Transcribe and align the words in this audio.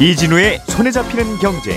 이진우의 0.00 0.62
손에 0.66 0.90
잡히는 0.90 1.36
경제. 1.36 1.76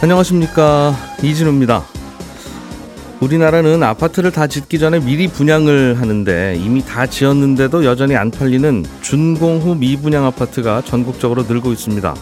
안녕하십니까 0.00 0.96
이진우입니다. 1.22 1.84
우리나라는 3.20 3.82
아파트를 3.82 4.32
다 4.32 4.46
짓기 4.46 4.78
전에 4.78 5.00
미리 5.00 5.28
분양을 5.28 6.00
하는데 6.00 6.56
이미 6.56 6.82
다 6.82 7.06
지었는데도 7.06 7.84
여전히 7.84 8.16
안 8.16 8.30
팔리는 8.30 8.86
준공 9.02 9.58
후 9.58 9.74
미분양 9.74 10.24
아파트가 10.24 10.80
전국적으로 10.80 11.42
늘고 11.42 11.72
있습니다. 11.72 12.14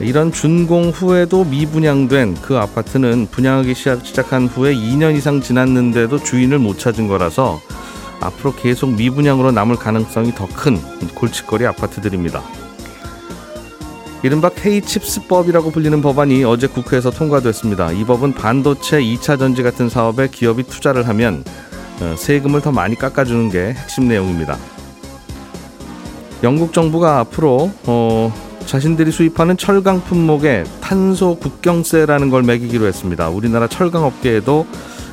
이런 0.00 0.32
준공 0.32 0.90
후에도 0.90 1.44
미분양된 1.44 2.34
그 2.42 2.58
아파트는 2.58 3.28
분양하기 3.30 3.74
시작한 3.74 4.46
후에 4.46 4.74
2년 4.74 5.16
이상 5.16 5.40
지났는데도 5.40 6.18
주인을 6.18 6.58
못 6.58 6.78
찾은 6.78 7.08
거라서 7.08 7.60
앞으로 8.20 8.54
계속 8.54 8.90
미분양으로 8.90 9.52
남을 9.52 9.76
가능성이 9.76 10.34
더 10.34 10.46
큰 10.46 10.78
골칫거리 11.14 11.66
아파트들입니다. 11.66 12.42
이른바 14.22 14.48
K칩스법이라고 14.48 15.70
불리는 15.70 16.00
법안이 16.00 16.44
어제 16.44 16.66
국회에서 16.66 17.10
통과됐습니다. 17.10 17.92
이 17.92 18.04
법은 18.04 18.32
반도체 18.32 19.00
2차 19.00 19.38
전지 19.38 19.62
같은 19.62 19.90
사업에 19.90 20.28
기업이 20.28 20.62
투자를 20.62 21.06
하면 21.08 21.44
어, 22.00 22.14
세금을 22.16 22.62
더 22.62 22.72
많이 22.72 22.96
깎아주는 22.96 23.50
게 23.50 23.74
핵심 23.74 24.08
내용입니다. 24.08 24.56
영국 26.42 26.72
정부가 26.72 27.18
앞으로 27.20 27.70
어, 27.84 28.32
자신들이 28.66 29.10
수입하는 29.10 29.56
철강 29.56 30.02
품목에 30.02 30.64
탄소 30.80 31.36
국경세라는 31.36 32.30
걸 32.30 32.42
매기기로 32.42 32.86
했습니다. 32.86 33.28
우리나라 33.28 33.68
철강 33.68 34.04
업계에도 34.04 34.66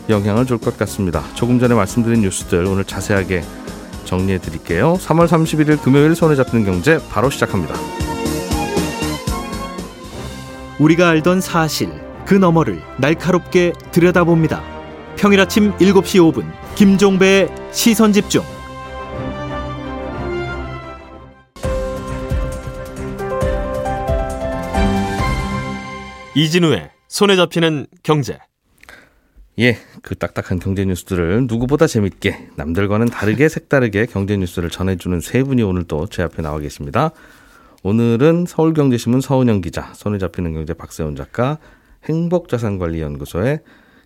영향을 0.09 0.45
줄 0.45 0.57
것 0.57 0.77
같습니다. 0.77 1.23
조금 1.35 1.59
전에 1.59 1.73
말씀드린 1.75 2.21
뉴스들 2.21 2.65
오늘 2.65 2.83
자세하게 2.83 3.43
정리해 4.05 4.39
드릴게요. 4.39 4.97
3월 4.99 5.27
31일 5.27 5.81
금요일 5.81 6.15
손에 6.15 6.35
잡는 6.35 6.65
경제 6.65 6.99
바로 7.09 7.29
시작합니다. 7.29 7.75
우리가 10.79 11.09
알던 11.09 11.41
사실 11.41 11.91
그 12.25 12.33
너머를 12.33 12.81
날카롭게 12.97 13.73
들여다봅니다. 13.91 14.63
평일 15.17 15.39
아침 15.41 15.73
7시 15.77 16.19
5분 16.33 16.51
김종배의 16.75 17.49
시선 17.71 18.11
집중. 18.13 18.41
이진우의 26.35 26.89
손에 27.07 27.35
잡히는 27.35 27.87
경제. 28.03 28.39
예, 29.59 29.77
그 30.01 30.15
딱딱한 30.15 30.59
경제 30.59 30.85
뉴스들을 30.85 31.45
누구보다 31.47 31.85
재밌게 31.87 32.49
남들과는 32.55 33.07
다르게 33.07 33.49
색다르게 33.49 34.05
경제 34.07 34.37
뉴스를 34.37 34.69
전해주는 34.69 35.19
세 35.19 35.43
분이 35.43 35.61
오늘 35.63 35.83
또 35.83 36.07
제 36.07 36.23
앞에 36.23 36.41
나와 36.41 36.59
계십니다. 36.59 37.11
오늘은 37.83 38.45
서울경제신문 38.47 39.21
서은영 39.21 39.61
기자, 39.61 39.91
손에 39.93 40.19
잡히는 40.19 40.53
경제 40.53 40.73
박세훈 40.73 41.15
작가, 41.15 41.57
행복자산관리연구소의 42.05 43.59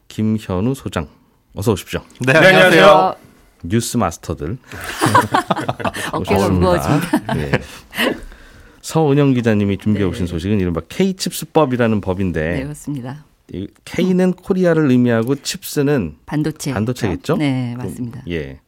김현우 0.08 0.73
소장. 0.76 1.08
어서 1.56 1.73
오십시오. 1.73 2.02
네, 2.26 2.34
안녕하세요. 2.34 3.16
뉴스 3.64 3.98
마스터들. 3.98 4.58
어깨가 6.12 6.50
무거워진다. 6.50 7.38
예. 7.38 7.52
서은영 8.86 9.33
기자님이 9.33 9.80
준비해 9.80 10.05
오신 10.05 10.28
소식은 10.28 10.59
이른바 10.59 10.80
K칩스법이라는 10.88 12.01
법인데 12.01 12.59
네, 12.59 12.66
맞습니다. 12.66 13.25
이 13.51 13.68
K는 13.84 14.34
코리아를 14.34 14.91
의미하고 14.91 15.35
칩스는 15.41 16.18
반도체. 16.28 16.72
반도체겠죠? 16.72 17.38
네, 17.38 17.73
맞습니다. 17.75 18.22
예. 18.29 18.59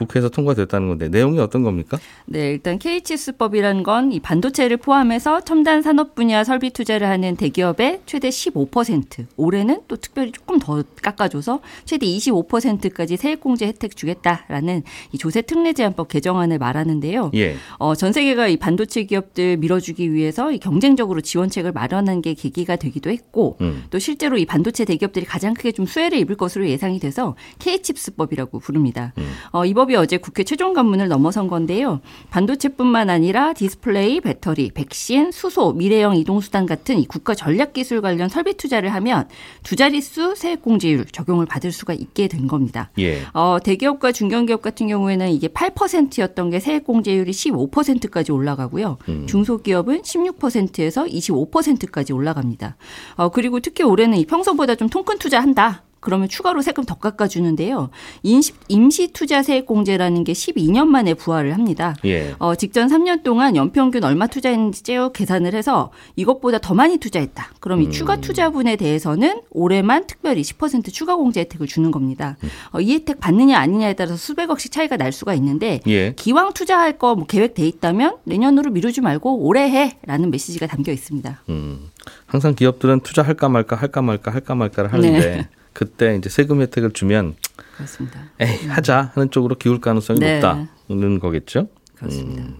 국회에서 0.00 0.30
통과됐다는 0.30 0.88
건데 0.88 1.08
내용이 1.08 1.38
어떤 1.38 1.62
겁니까? 1.62 1.98
네, 2.24 2.52
일단 2.52 2.78
K칩스법이라는 2.78 3.82
건 3.82 4.12
이 4.12 4.20
반도체를 4.20 4.78
포함해서 4.78 5.42
첨단 5.42 5.82
산업 5.82 6.14
분야 6.14 6.42
설비 6.44 6.70
투자를 6.70 7.08
하는 7.08 7.36
대기업에 7.36 8.00
최대 8.06 8.30
15%, 8.30 9.26
올해는 9.36 9.82
또 9.88 9.96
특별히 9.96 10.32
조금 10.32 10.58
더 10.58 10.82
깎아줘서 11.02 11.60
최대 11.84 12.06
25%까지 12.06 13.16
세액공제 13.16 13.66
혜택 13.66 13.96
주겠다라는 13.96 14.82
이 15.12 15.18
조세 15.18 15.42
특례 15.42 15.72
제한법 15.72 16.08
개정안을 16.08 16.58
말하는데요. 16.58 17.32
예. 17.34 17.56
어, 17.78 17.94
전 17.94 18.12
세계가 18.12 18.48
이 18.48 18.56
반도체 18.56 19.04
기업들 19.04 19.58
밀어주기 19.58 20.12
위해서 20.12 20.50
이 20.52 20.58
경쟁적으로 20.58 21.20
지원책을 21.20 21.72
마련한 21.72 22.22
게 22.22 22.34
계기가 22.34 22.76
되기도 22.76 23.10
했고 23.10 23.56
음. 23.60 23.84
또 23.90 23.98
실제로 23.98 24.38
이 24.38 24.46
반도체 24.46 24.84
대기업들이 24.84 25.26
가장 25.26 25.54
크게 25.54 25.72
좀 25.72 25.86
수혜를 25.86 26.18
입을 26.18 26.36
것으로 26.36 26.68
예상이 26.68 26.98
돼서 26.98 27.36
K칩스법이라고 27.58 28.58
부릅니다. 28.60 29.12
음. 29.18 29.30
어, 29.52 29.64
이 29.64 29.74
법이 29.74 29.89
어제 29.96 30.16
국회 30.16 30.44
최종 30.44 30.74
관문을 30.74 31.08
넘어선 31.08 31.48
건데요. 31.48 32.00
반도체뿐만 32.30 33.10
아니라 33.10 33.52
디스플레이, 33.52 34.20
배터리, 34.20 34.70
백신, 34.70 35.32
수소, 35.32 35.72
미래형 35.72 36.16
이동수단 36.16 36.66
같은 36.66 36.98
이 36.98 37.06
국가 37.06 37.34
전략기술 37.34 38.00
관련 38.00 38.28
설비 38.28 38.54
투자를 38.54 38.92
하면 38.94 39.28
두 39.62 39.76
자릿수 39.76 40.34
세액공제율 40.36 41.06
적용을 41.06 41.46
받을 41.46 41.72
수가 41.72 41.92
있게 41.92 42.28
된 42.28 42.46
겁니다. 42.46 42.90
예. 42.98 43.22
어, 43.32 43.58
대기업과 43.62 44.12
중견기업 44.12 44.62
같은 44.62 44.88
경우에는 44.88 45.30
이게 45.30 45.48
8%였던 45.48 46.50
게 46.50 46.60
세액공제율이 46.60 47.30
15%까지 47.30 48.32
올라가고요. 48.32 48.98
음. 49.08 49.26
중소기업은 49.26 50.02
16%에서 50.02 51.04
25%까지 51.04 52.12
올라갑니다. 52.12 52.76
어, 53.16 53.28
그리고 53.30 53.60
특히 53.60 53.84
올해는 53.84 54.18
이 54.18 54.26
평소보다 54.26 54.74
좀 54.74 54.88
통큰 54.88 55.18
투자한다. 55.18 55.84
그러면 56.00 56.28
추가로 56.28 56.62
세금 56.62 56.84
더 56.84 56.94
깎아주는데요. 56.96 57.90
임시, 58.22 58.52
임시 58.68 59.12
투자 59.12 59.42
세액 59.42 59.66
공제라는 59.66 60.24
게 60.24 60.32
12년 60.32 60.86
만에 60.86 61.14
부활을 61.14 61.52
합니다. 61.54 61.94
예. 62.04 62.34
어, 62.38 62.54
직전 62.54 62.88
3년 62.88 63.22
동안 63.22 63.54
연평균 63.54 64.02
얼마 64.02 64.26
투자했는지 64.26 64.82
째어 64.82 65.10
계산을 65.10 65.54
해서 65.54 65.92
이것보다 66.16 66.58
더 66.58 66.74
많이 66.74 66.98
투자했다. 66.98 67.52
그럼 67.60 67.82
이 67.82 67.86
음. 67.86 67.90
추가 67.92 68.16
투자분에 68.16 68.76
대해서는 68.76 69.42
올해만 69.50 70.06
특별히 70.06 70.42
10% 70.42 70.92
추가 70.92 71.16
공제 71.16 71.40
혜택을 71.40 71.66
주는 71.66 71.90
겁니다. 71.90 72.36
어, 72.72 72.80
이 72.80 72.94
혜택 72.94 73.20
받느냐 73.20 73.58
아니냐에 73.58 73.92
따라서 73.92 74.16
수백억씩 74.16 74.72
차이가 74.72 74.96
날 74.96 75.12
수가 75.12 75.34
있는데 75.34 75.80
예. 75.86 76.12
기왕 76.16 76.54
투자할 76.54 76.98
거 76.98 77.20
뭐 77.20 77.26
계획돼 77.26 77.66
있다면 77.66 78.16
내년으로 78.24 78.70
미루지 78.70 79.00
말고 79.00 79.40
올해 79.46 79.68
해라는 79.70 80.30
메시지가 80.30 80.66
담겨 80.66 80.92
있습니다. 80.92 81.42
음. 81.48 81.90
항상 82.26 82.54
기업들은 82.54 83.00
투자할까 83.00 83.48
말까 83.48 83.76
할까 83.76 84.00
말까 84.02 84.32
할까 84.32 84.54
말까를 84.54 84.92
하는데 84.92 85.18
네. 85.20 85.48
그때 85.72 86.16
이제 86.16 86.28
세금 86.28 86.60
혜택을 86.60 86.90
주면 86.92 87.34
그렇습니다. 87.76 88.20
에이 88.40 88.66
하자 88.68 89.12
하는 89.14 89.30
쪽으로 89.30 89.54
기울 89.56 89.80
가능성이 89.80 90.18
네. 90.20 90.40
높다는 90.40 91.18
거겠죠. 91.20 91.68
그렇습니다. 91.96 92.42
음. 92.42 92.56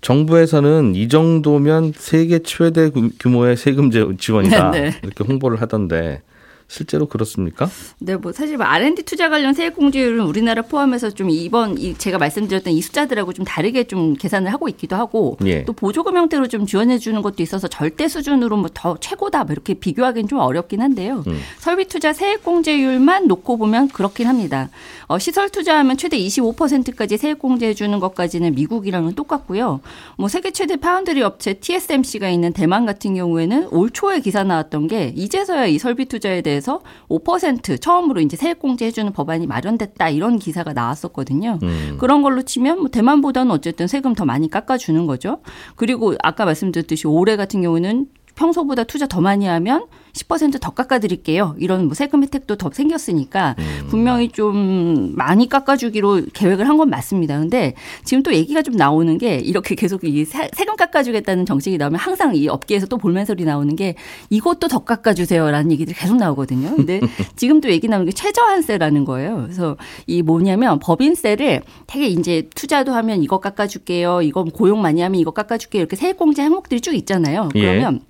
정부에서는 0.00 0.94
이 0.94 1.08
정도면 1.08 1.92
세계 1.96 2.40
최대 2.40 2.90
구- 2.90 3.10
규모의 3.18 3.56
세금 3.56 3.90
제- 3.90 4.06
지원이다 4.18 4.70
네, 4.72 4.90
네. 4.90 5.00
이렇게 5.02 5.24
홍보를 5.24 5.60
하던데 5.62 6.22
실제로 6.68 7.06
그렇습니까? 7.06 7.68
네, 7.98 8.16
뭐 8.16 8.32
사실 8.32 8.56
뭐 8.56 8.66
R&D 8.66 9.04
투자 9.04 9.28
관련 9.30 9.54
세액 9.54 9.76
공제율은 9.76 10.24
우리나라 10.24 10.62
포함해서 10.62 11.10
좀 11.10 11.30
이번 11.30 11.78
이 11.78 11.96
제가 11.96 12.18
말씀드렸던 12.18 12.72
이 12.72 12.82
숫자들하고 12.82 13.32
좀 13.32 13.44
다르게 13.44 13.84
좀 13.84 14.14
계산을 14.14 14.52
하고 14.52 14.68
있기도 14.68 14.96
하고 14.96 15.38
예. 15.46 15.64
또 15.64 15.72
보조금 15.72 16.16
형태로 16.16 16.48
좀 16.48 16.66
지원해 16.66 16.98
주는 16.98 17.22
것도 17.22 17.42
있어서 17.42 17.68
절대 17.68 18.08
수준으로 18.08 18.56
뭐 18.56 18.68
더 18.74 18.96
최고다 18.98 19.44
뭐 19.44 19.52
이렇게 19.52 19.74
비교하기는 19.74 20.28
좀 20.28 20.40
어렵긴 20.40 20.82
한데요. 20.82 21.22
음. 21.26 21.40
설비 21.58 21.86
투자 21.86 22.12
세액 22.12 22.42
공제율만 22.42 23.28
놓고 23.28 23.56
보면 23.56 23.88
그렇긴 23.88 24.26
합니다. 24.26 24.68
어, 25.06 25.18
시설 25.18 25.48
투자하면 25.48 25.96
최대 25.96 26.18
25%까지 26.18 27.16
세액 27.16 27.38
공제해 27.38 27.72
주는 27.74 27.98
것까지는 28.00 28.54
미국이랑은 28.54 29.14
똑같고요. 29.14 29.80
뭐 30.16 30.28
세계 30.28 30.50
최대 30.50 30.76
파운드리 30.76 31.22
업체 31.22 31.54
TSMC가 31.54 32.28
있는 32.28 32.52
대만 32.52 32.84
같은 32.84 33.14
경우에는 33.14 33.68
올 33.70 33.90
초에 33.90 34.20
기사 34.20 34.42
나왔던 34.44 34.88
게 34.88 35.12
이제서야 35.14 35.66
이 35.66 35.78
설비 35.78 36.06
투자에 36.06 36.42
대해 36.42 36.53
서 36.60 36.80
5% 37.08 37.80
처음으로 37.80 38.20
이제 38.20 38.36
세액 38.36 38.58
공제해 38.58 38.90
주는 38.90 39.12
법안이 39.12 39.46
마련됐다 39.46 40.08
이런 40.10 40.38
기사가 40.38 40.72
나왔었거든요. 40.72 41.58
음. 41.62 41.96
그런 41.98 42.22
걸로 42.22 42.42
치면 42.42 42.78
뭐 42.78 42.88
대만보다는 42.88 43.50
어쨌든 43.52 43.86
세금 43.86 44.14
더 44.14 44.24
많이 44.24 44.48
깎아주는 44.48 45.06
거죠. 45.06 45.38
그리고 45.76 46.14
아까 46.22 46.44
말씀드렸듯이 46.44 47.06
올해 47.06 47.36
같은 47.36 47.62
경우는 47.62 48.06
평소보다 48.34 48.84
투자 48.84 49.06
더 49.06 49.20
많이 49.20 49.46
하면 49.46 49.86
10%더 50.12 50.70
깎아드릴게요. 50.70 51.56
이런 51.58 51.86
뭐 51.86 51.94
세금 51.94 52.22
혜택도 52.22 52.54
더 52.56 52.70
생겼으니까 52.72 53.56
음. 53.58 53.86
분명히 53.88 54.28
좀 54.28 55.12
많이 55.16 55.48
깎아주기로 55.48 56.22
계획을 56.32 56.68
한 56.68 56.74
건 56.74 56.90
맞습니다. 56.90 57.38
근데 57.38 57.74
지금 58.04 58.22
또 58.24 58.32
얘기가 58.34 58.62
좀 58.62 58.74
나오는 58.74 59.16
게 59.18 59.36
이렇게 59.36 59.74
계속 59.76 60.02
이 60.04 60.24
세- 60.24 60.48
세금 60.52 60.74
깎아주겠다는 60.76 61.46
정책이 61.46 61.78
나오면 61.78 61.98
항상 62.00 62.34
이 62.34 62.48
업계에서 62.48 62.86
또 62.86 62.96
볼멘 62.98 63.24
소리 63.26 63.44
나오는 63.44 63.74
게 63.76 63.94
이것도 64.30 64.66
더 64.68 64.80
깎아주세요라는 64.84 65.70
얘기들이 65.72 65.96
계속 65.96 66.16
나오거든요. 66.16 66.74
근데 66.74 67.00
지금 67.36 67.60
또 67.60 67.70
얘기 67.70 67.86
나오는 67.88 68.06
게 68.06 68.12
최저한세라는 68.12 69.04
거예요. 69.04 69.42
그래서 69.42 69.76
이 70.08 70.22
뭐냐면 70.22 70.78
법인세를 70.80 71.62
되게 71.86 72.06
이제 72.08 72.48
투자도 72.56 72.92
하면 72.92 73.22
이거 73.22 73.38
깎아줄게요. 73.38 74.22
이거 74.22 74.42
고용 74.44 74.80
많이 74.82 75.00
하면 75.00 75.20
이거 75.20 75.30
깎아줄게요. 75.30 75.80
이렇게 75.80 75.94
세액공제 75.96 76.42
항목들이 76.42 76.80
쭉 76.80 76.94
있잖아요. 76.94 77.48
예. 77.54 77.60
그러면 77.60 78.00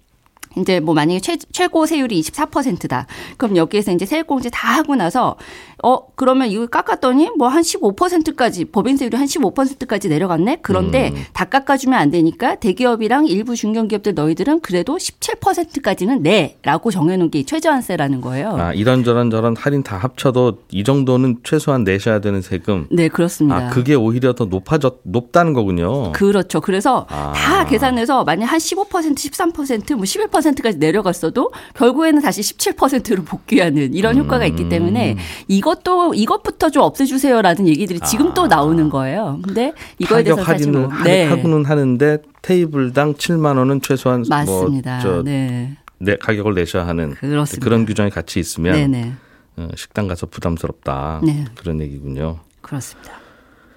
이제 0.58 0.80
뭐 0.80 0.94
만약에 0.94 1.20
최, 1.20 1.38
최고 1.52 1.86
세율이 1.86 2.20
24%다. 2.20 3.06
그럼 3.38 3.56
여기에서 3.56 3.92
이제 3.92 4.04
세액공제 4.04 4.50
다 4.50 4.68
하고 4.76 4.96
나서 4.96 5.36
어 5.82 6.06
그러면 6.14 6.48
이거 6.48 6.66
깎았더니 6.66 7.30
뭐 7.38 7.54
한 7.54 7.62
15%까지 7.62 8.64
법인 8.66 8.96
세율이 8.96 9.16
한 9.16 9.26
15%까지 9.26 10.08
내려갔네. 10.08 10.58
그런데 10.62 11.12
음. 11.14 11.24
다 11.32 11.44
깎아주면 11.44 11.98
안 11.98 12.10
되니까 12.10 12.56
대기업이랑 12.56 13.26
일부 13.26 13.54
중견기업들 13.54 14.14
너희들은 14.14 14.60
그래도 14.60 14.96
17%까지는 14.96 16.22
내라고 16.22 16.90
정해놓은 16.90 17.30
게이 17.30 17.44
최저한세라는 17.44 18.20
거예요. 18.20 18.56
아, 18.58 18.72
이런저런 18.72 19.30
저런 19.30 19.56
할인 19.56 19.82
다 19.82 19.96
합쳐도 19.96 20.58
이 20.72 20.82
정도는 20.82 21.38
최소한 21.44 21.84
내셔야 21.84 22.20
되는 22.20 22.42
세금. 22.42 22.86
네 22.90 23.08
그렇습니다. 23.08 23.56
아, 23.56 23.70
그게 23.70 23.94
오히려 23.94 24.34
더 24.34 24.46
높아졌 24.46 24.98
높다는 25.04 25.52
거군요. 25.52 26.12
그렇죠. 26.12 26.60
그래서 26.60 27.06
아. 27.08 27.32
다 27.34 27.64
계산해서 27.66 28.24
만약 28.24 28.46
한 28.46 28.58
15%, 28.58 28.88
13%, 28.88 29.94
뭐 29.94 30.04
11% 30.04 30.43
까지 30.52 30.78
내려갔어도 30.78 31.50
결국에는 31.74 32.20
다시 32.20 32.40
17%로 32.42 33.22
복귀하는 33.24 33.94
이런 33.94 34.16
효과가 34.18 34.44
있기 34.46 34.68
때문에 34.68 35.16
이것도 35.48 36.14
이것부터 36.14 36.70
좀 36.70 36.82
없애주세요라는 36.82 37.66
얘기들이 37.68 38.00
지금 38.00 38.34
또 38.34 38.46
나오는 38.46 38.90
거예요. 38.90 39.40
근데 39.42 39.72
이거에 39.98 40.22
대해서 40.22 40.42
사실 40.44 40.70
뭐, 40.70 40.86
하- 40.88 41.04
하고는 41.30 41.64
하는데 41.64 42.18
테이블당 42.42 43.14
7만 43.14 43.56
원은 43.58 43.80
최소한 43.80 44.24
맞습니다. 44.28 45.00
뭐 45.02 45.02
저, 45.02 45.22
네. 45.22 45.76
내 45.98 46.16
가격을 46.16 46.54
내셔야 46.54 46.86
하는 46.86 47.14
그렇습니다. 47.14 47.64
그런 47.64 47.86
규정이 47.86 48.10
같이 48.10 48.38
있으면 48.40 48.74
네네. 48.74 49.12
어, 49.56 49.68
식당 49.76 50.08
가서 50.08 50.26
부담스럽다 50.26 51.20
네. 51.24 51.44
그런 51.54 51.80
얘기군요. 51.80 52.40
그렇습니다. 52.60 53.12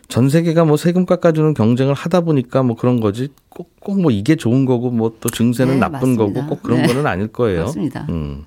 전 0.08 0.30
세계가 0.30 0.64
뭐 0.66 0.78
세금 0.78 1.06
깎아주는 1.06 1.54
경쟁을 1.54 1.94
하다 1.94 2.22
보니까 2.22 2.64
뭐 2.64 2.76
그런 2.78 3.00
거지 3.02 3.28
꼭 3.50 3.70
꼭 3.82 4.00
뭐 4.00 4.12
이게 4.12 4.36
좋은 4.36 4.66
거고 4.66 4.90
뭐 4.92 5.14
또 5.20 5.30
증세는 5.30 5.76
네, 5.76 5.80
나쁜 5.80 6.16
맞습니다. 6.16 6.24
거고 6.42 6.48
꼭 6.48 6.64
그런 6.64 6.82
네. 6.82 6.88
거는 6.88 7.06
아닐 7.08 7.28
거예요. 7.28 7.66
맞습니다. 7.66 8.06
음. 8.10 8.46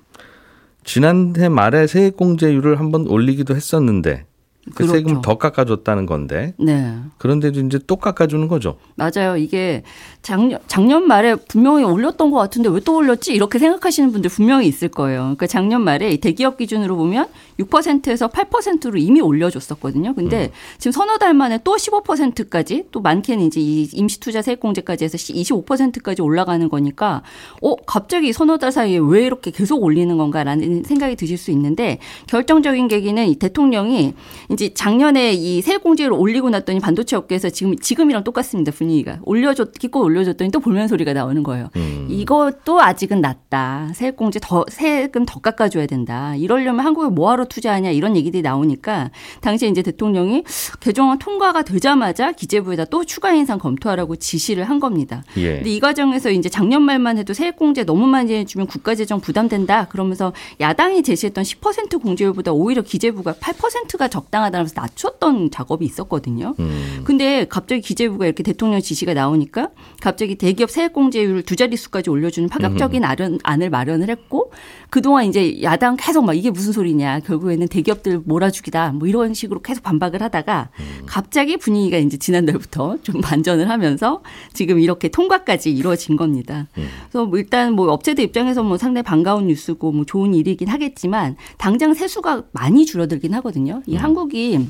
지난해 0.83 1.49
말에 1.49 1.85
세액공제율을 1.87 2.79
한번 2.79 3.07
올리기도 3.07 3.55
했었는데 3.55 4.25
그 4.65 4.73
그렇죠. 4.75 4.93
세금을 4.93 5.21
더 5.23 5.37
깎아줬다는 5.37 6.05
건데 6.05 6.53
네. 6.59 6.95
그런데도 7.17 7.61
이제 7.61 7.79
또 7.87 7.95
깎아주는 7.95 8.47
거죠. 8.47 8.77
맞아요. 8.95 9.37
이게 9.37 9.83
작년, 10.21 10.59
작년 10.67 11.07
말에 11.07 11.35
분명히 11.35 11.83
올렸던 11.83 12.29
것 12.31 12.37
같은데 12.37 12.69
왜 12.69 12.81
또 12.83 12.95
올렸지? 12.97 13.33
이렇게 13.33 13.59
생각하시는 13.59 14.11
분들 14.11 14.29
분명히 14.29 14.67
있을 14.67 14.87
거예요. 14.87 15.21
그러니까 15.21 15.47
작년 15.47 15.81
말에 15.83 16.11
이 16.11 16.17
대기업 16.17 16.57
기준으로 16.57 16.95
보면 16.95 17.27
6%에서 17.59 18.27
8%로 18.27 18.97
이미 18.97 19.21
올려줬었거든요. 19.21 20.15
근데 20.15 20.51
지금 20.77 20.91
서너 20.91 21.17
달 21.17 21.33
만에 21.33 21.59
또 21.63 21.75
15%까지 21.75 22.85
또 22.91 23.01
많게는 23.01 23.45
이제 23.45 23.59
이 23.61 23.83
임시투자 23.93 24.41
세액공제까지 24.41 25.03
해서 25.05 25.17
25%까지 25.17 26.21
올라가는 26.21 26.67
거니까 26.69 27.21
어, 27.61 27.75
갑자기 27.85 28.33
서너 28.33 28.57
달 28.57 28.71
사이에 28.71 28.99
왜 29.01 29.25
이렇게 29.25 29.51
계속 29.51 29.83
올리는 29.83 30.15
건가라는 30.17 30.83
생각이 30.83 31.15
드실 31.15 31.37
수 31.37 31.51
있는데 31.51 31.99
결정적인 32.27 32.87
계기는 32.87 33.27
이 33.27 33.35
대통령이 33.35 34.13
이제 34.51 34.73
작년에 34.73 35.33
이 35.33 35.61
세액 35.61 35.83
공제를 35.83 36.13
올리고 36.13 36.49
났더니 36.49 36.79
반도체 36.79 37.15
업계에서 37.15 37.49
지금 37.49 37.75
지금이랑 37.77 38.23
똑같습니다 38.23 38.71
분위기가 38.71 39.19
올려줬 39.23 39.73
기껏 39.79 39.99
올려줬더니 40.01 40.51
또 40.51 40.59
볼멘 40.59 40.87
소리가 40.87 41.13
나오는 41.13 41.41
거예요. 41.43 41.69
음. 41.77 42.07
이것도 42.09 42.81
아직은 42.81 43.21
낮다. 43.21 43.91
세액 43.93 44.17
공제 44.17 44.39
더 44.41 44.65
세금 44.69 45.25
더 45.25 45.39
깎아줘야 45.39 45.85
된다. 45.85 46.35
이러려면 46.35 46.85
한국에 46.85 47.09
뭐하러 47.09 47.45
투자하냐 47.45 47.91
이런 47.91 48.15
얘기들이 48.15 48.41
나오니까 48.41 49.11
당시에 49.41 49.69
이제 49.69 49.81
대통령이 49.81 50.43
개정안 50.79 51.17
통과가 51.19 51.61
되자마자 51.63 52.31
기재부에다 52.31 52.85
또 52.85 53.05
추가 53.05 53.31
인상 53.33 53.57
검토하라고 53.57 54.17
지시를 54.17 54.65
한 54.65 54.79
겁니다. 54.79 55.23
예. 55.37 55.55
근데 55.55 55.69
이 55.69 55.79
과정에서 55.79 56.29
이제 56.31 56.49
작년 56.49 56.81
말만 56.81 57.17
해도 57.17 57.33
세액 57.33 57.55
공제 57.55 57.85
너무 57.85 58.05
많이 58.05 58.33
해주면 58.33 58.67
국가 58.67 58.95
재정 58.95 59.21
부담된다. 59.21 59.87
그러면서 59.87 60.33
야당이 60.59 61.03
제시했던 61.03 61.43
10% 61.43 62.01
공제율보다 62.01 62.51
오히려 62.51 62.81
기재부가 62.81 63.33
8%가 63.33 64.07
적당 64.07 64.40
하다면서 64.43 64.73
낮췄던 64.75 65.51
작업이 65.51 65.85
있었거든요. 65.85 66.55
음. 66.59 67.01
근데 67.03 67.45
갑자기 67.49 67.81
기재부가 67.81 68.25
이렇게 68.25 68.43
대통령 68.43 68.79
지시가 68.81 69.13
나오니까 69.13 69.69
갑자기 70.01 70.35
대기업 70.35 70.69
세액공제율을 70.71 71.43
두 71.43 71.55
자릿수까지 71.55 72.09
올려주는 72.09 72.47
파격적인 72.49 73.03
아련- 73.03 73.39
안을 73.43 73.69
마련을 73.69 74.09
했고 74.09 74.51
그동안 74.89 75.25
이제 75.25 75.61
야당 75.63 75.95
계속 75.97 76.25
막 76.25 76.33
이게 76.33 76.51
무슨 76.51 76.71
소리냐 76.73 77.19
결국에는 77.21 77.67
대기업들 77.67 78.21
몰아주기다 78.25 78.93
뭐 78.93 79.07
이런 79.07 79.33
식으로 79.33 79.61
계속 79.61 79.83
반박을 79.83 80.21
하다가 80.21 80.69
갑자기 81.05 81.57
분위기가 81.57 81.97
이제 81.97 82.17
지난달부터 82.17 82.97
좀 83.03 83.21
반전을 83.21 83.69
하면서 83.69 84.21
지금 84.53 84.79
이렇게 84.79 85.07
통과까지 85.09 85.71
이루어진 85.71 86.17
겁니다. 86.17 86.67
그래서 86.73 87.25
뭐 87.25 87.37
일단 87.37 87.73
뭐 87.73 87.91
업체들 87.91 88.23
입장에서 88.23 88.63
뭐 88.63 88.77
상당히 88.77 89.03
반가운 89.03 89.47
뉴스고 89.47 89.91
뭐 89.91 90.05
좋은 90.05 90.33
일이긴 90.33 90.67
하겠지만 90.67 91.35
당장 91.57 91.93
세수가 91.93 92.43
많이 92.51 92.85
줄어들긴 92.85 93.33
하거든요. 93.35 93.81
이 93.85 93.95
한국 93.95 94.30
이 94.33 94.67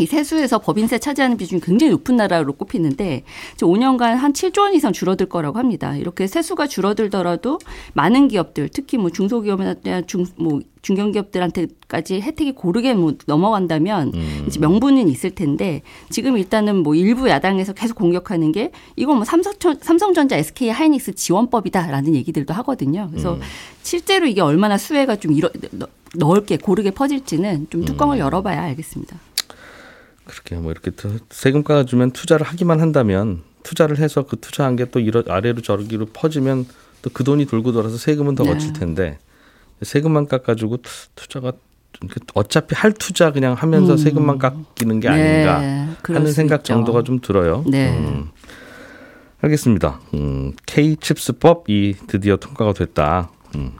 이 0.00 0.06
세수에서 0.06 0.58
법인세 0.58 0.98
차지하는 0.98 1.36
비중이 1.36 1.60
굉장히 1.60 1.92
높은 1.92 2.16
나라로 2.16 2.54
꼽히는데 2.54 3.22
이제 3.54 3.64
5년간 3.64 4.00
한 4.16 4.32
7조 4.32 4.62
원 4.62 4.74
이상 4.74 4.92
줄어들 4.92 5.26
거라고 5.26 5.60
합니다. 5.60 5.96
이렇게 5.96 6.26
세수가 6.26 6.66
줄어들더라도 6.66 7.60
많은 7.92 8.26
기업들, 8.26 8.70
특히 8.70 8.98
뭐 8.98 9.10
중소기업이나 9.10 10.02
중뭐 10.08 10.62
중견기업들한테까지 10.82 12.20
혜택이 12.20 12.52
고르게 12.52 12.94
뭐 12.94 13.14
넘어간다면 13.26 14.12
이제 14.48 14.58
명분은 14.58 15.08
있을 15.08 15.30
텐데 15.30 15.82
지금 16.10 16.36
일단은 16.36 16.82
뭐 16.82 16.96
일부 16.96 17.28
야당에서 17.28 17.72
계속 17.72 17.96
공격하는 17.96 18.50
게 18.50 18.72
이거 18.96 19.14
뭐 19.14 19.24
삼성, 19.24 19.52
삼성전자, 19.80 20.36
SK 20.36 20.70
하이닉스 20.70 21.14
지원법이다라는 21.14 22.16
얘기들도 22.16 22.52
하거든요. 22.54 23.06
그래서 23.10 23.38
실제로 23.82 24.26
이게 24.26 24.40
얼마나 24.40 24.76
수혜가 24.76 25.16
좀 25.16 25.32
이러, 25.32 25.48
너- 25.70 25.86
넓게 26.16 26.56
고르게 26.56 26.90
퍼질지는 26.92 27.68
좀 27.70 27.84
뚜껑을 27.84 28.18
열어봐야 28.18 28.62
알겠습니다. 28.64 29.16
그렇게 30.24 30.56
뭐 30.56 30.70
이렇게 30.72 30.90
또 30.92 31.10
세금 31.30 31.62
깎아주면 31.62 32.12
투자를 32.12 32.46
하기만 32.46 32.80
한다면 32.80 33.42
투자를 33.62 33.98
해서 33.98 34.24
그 34.26 34.38
투자한 34.40 34.76
게 34.76 34.86
또 34.86 35.00
아래로 35.28 35.60
저기로 35.62 36.06
퍼지면 36.06 36.66
또 37.02 37.10
그 37.12 37.22
돈이 37.24 37.44
돌고 37.46 37.72
돌아서 37.72 37.98
세금은 37.98 38.34
더 38.34 38.44
네. 38.44 38.52
거칠 38.54 38.72
텐데 38.72 39.18
세금만 39.82 40.26
깎아주고 40.26 40.78
투자가 41.14 41.52
어차피 42.34 42.74
할 42.74 42.92
투자 42.92 43.30
그냥 43.30 43.52
하면서 43.54 43.96
세금만 43.96 44.38
깎이는 44.38 45.00
게 45.00 45.08
아닌가 45.08 45.60
네, 45.60 45.88
하는 46.02 46.26
수 46.28 46.32
생각 46.32 46.56
있죠. 46.60 46.74
정도가 46.74 47.02
좀 47.02 47.20
들어요. 47.20 47.62
네. 47.68 47.96
음, 47.98 48.30
알겠습니다. 49.42 50.00
음, 50.14 50.52
K 50.66 50.96
칩스법이 50.96 51.96
드디어 52.06 52.36
통과가 52.36 52.72
됐다. 52.72 53.30
음. 53.56 53.72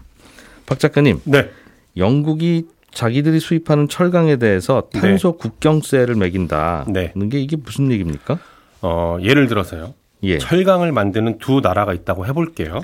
박 0.67 0.79
작가님, 0.79 1.21
네. 1.25 1.51
영국이 1.97 2.67
자기들이 2.93 3.41
수입하는 3.41 3.89
철강에 3.89 4.37
대해서 4.37 4.89
탄소 4.93 5.37
국경세를 5.37 6.15
매긴다. 6.15 6.87
네. 6.89 7.13
는게 7.17 7.41
이게 7.41 7.57
무슨 7.57 7.91
얘기입니까? 7.91 8.39
어, 8.83 9.19
예를 9.21 9.49
들어서요. 9.49 9.95
예. 10.23 10.39
철강을 10.39 10.93
만드는 10.93 11.39
두 11.39 11.61
나라가 11.61 11.93
있다고 11.93 12.27
해볼게요. 12.27 12.81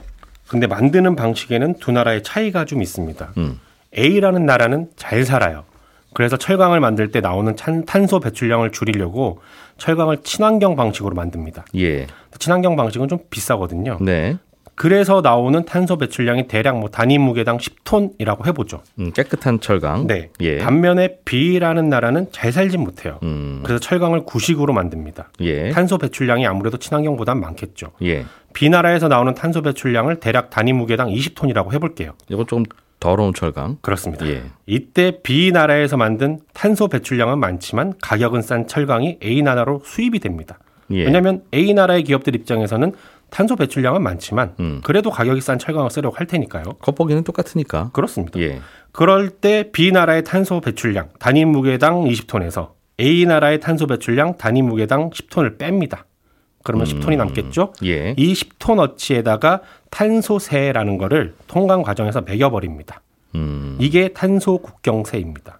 근데 0.48 0.66
만드는 0.66 1.14
방식에는 1.14 1.74
두 1.78 1.92
나라의 1.92 2.22
차이가 2.24 2.64
좀 2.64 2.82
있습니다. 2.82 3.32
음. 3.38 3.60
A라는 3.96 4.46
나라는 4.46 4.88
잘 4.96 5.24
살아요. 5.24 5.64
그래서 6.12 6.36
철강을 6.36 6.80
만들 6.80 7.12
때 7.12 7.20
나오는 7.20 7.54
찬- 7.56 7.84
탄소 7.84 8.18
배출량을 8.18 8.72
줄이려고 8.72 9.40
철강을 9.78 10.18
친환경 10.24 10.74
방식으로 10.74 11.14
만듭니다. 11.14 11.64
예. 11.76 12.08
친환경 12.38 12.74
방식은 12.74 13.06
좀 13.06 13.20
비싸거든요. 13.30 13.98
네. 14.00 14.38
그래서 14.74 15.20
나오는 15.20 15.64
탄소 15.64 15.98
배출량이 15.98 16.48
대략 16.48 16.78
뭐 16.78 16.88
단위 16.88 17.18
무게당 17.18 17.58
10톤이라고 17.58 18.46
해보죠. 18.46 18.82
음, 18.98 19.12
깨끗한 19.12 19.60
철강. 19.60 20.06
네. 20.06 20.30
예. 20.40 20.58
반면에 20.58 21.18
B라는 21.24 21.88
나라는 21.88 22.28
잘 22.32 22.52
살진 22.52 22.80
못해요. 22.80 23.18
음. 23.22 23.60
그래서 23.62 23.78
철강을 23.78 24.24
구식으로 24.24 24.72
만듭니다. 24.72 25.30
예. 25.40 25.70
탄소 25.70 25.98
배출량이 25.98 26.46
아무래도 26.46 26.78
친환경보단 26.78 27.38
많겠죠. 27.40 27.88
예. 28.02 28.24
B나라에서 28.52 29.08
나오는 29.08 29.34
탄소 29.34 29.62
배출량을 29.62 30.20
대략 30.20 30.50
단위 30.50 30.72
무게당 30.72 31.08
20톤이라고 31.08 31.72
해볼게요. 31.72 32.12
이거 32.28 32.44
조금 32.44 32.64
더러운 33.00 33.32
철강. 33.32 33.78
그렇습니다. 33.80 34.26
예. 34.26 34.42
이때 34.66 35.20
B나라에서 35.22 35.96
만든 35.96 36.38
탄소 36.52 36.88
배출량은 36.88 37.38
많지만 37.38 37.94
가격은 38.00 38.42
싼 38.42 38.66
철강이 38.66 39.18
A나라로 39.22 39.82
수입이 39.84 40.20
됩니다. 40.20 40.58
예. 40.92 41.04
왜냐하면 41.04 41.42
A나라의 41.54 42.02
기업들 42.04 42.34
입장에서는 42.34 42.92
탄소 43.30 43.56
배출량은 43.56 44.02
많지만 44.02 44.54
음. 44.60 44.80
그래도 44.84 45.10
가격이 45.10 45.40
싼 45.40 45.58
철강을 45.58 45.90
쓰려고 45.90 46.16
할 46.16 46.26
테니까요. 46.26 46.64
겉보기는 46.80 47.24
똑같으니까. 47.24 47.90
그렇습니다. 47.92 48.38
예. 48.40 48.60
그럴 48.92 49.30
때 49.30 49.70
B나라의 49.72 50.24
탄소 50.24 50.60
배출량 50.60 51.10
단위 51.18 51.44
무게당 51.44 52.04
20톤에서 52.04 52.70
A나라의 53.00 53.60
탄소 53.60 53.86
배출량 53.86 54.36
단위 54.36 54.62
무게당 54.62 55.10
10톤을 55.10 55.58
뺍니다. 55.58 56.04
그러면 56.62 56.86
10톤이 56.86 57.16
남겠죠? 57.16 57.72
예. 57.84 58.14
이 58.18 58.34
10톤 58.34 58.78
어치에다가 58.78 59.62
탄소세라는 59.90 60.98
거를 60.98 61.34
통관 61.46 61.82
과정에서 61.82 62.20
매겨버립니다. 62.20 63.00
음. 63.34 63.76
이게 63.80 64.08
탄소 64.08 64.58
국경세입니다. 64.58 65.58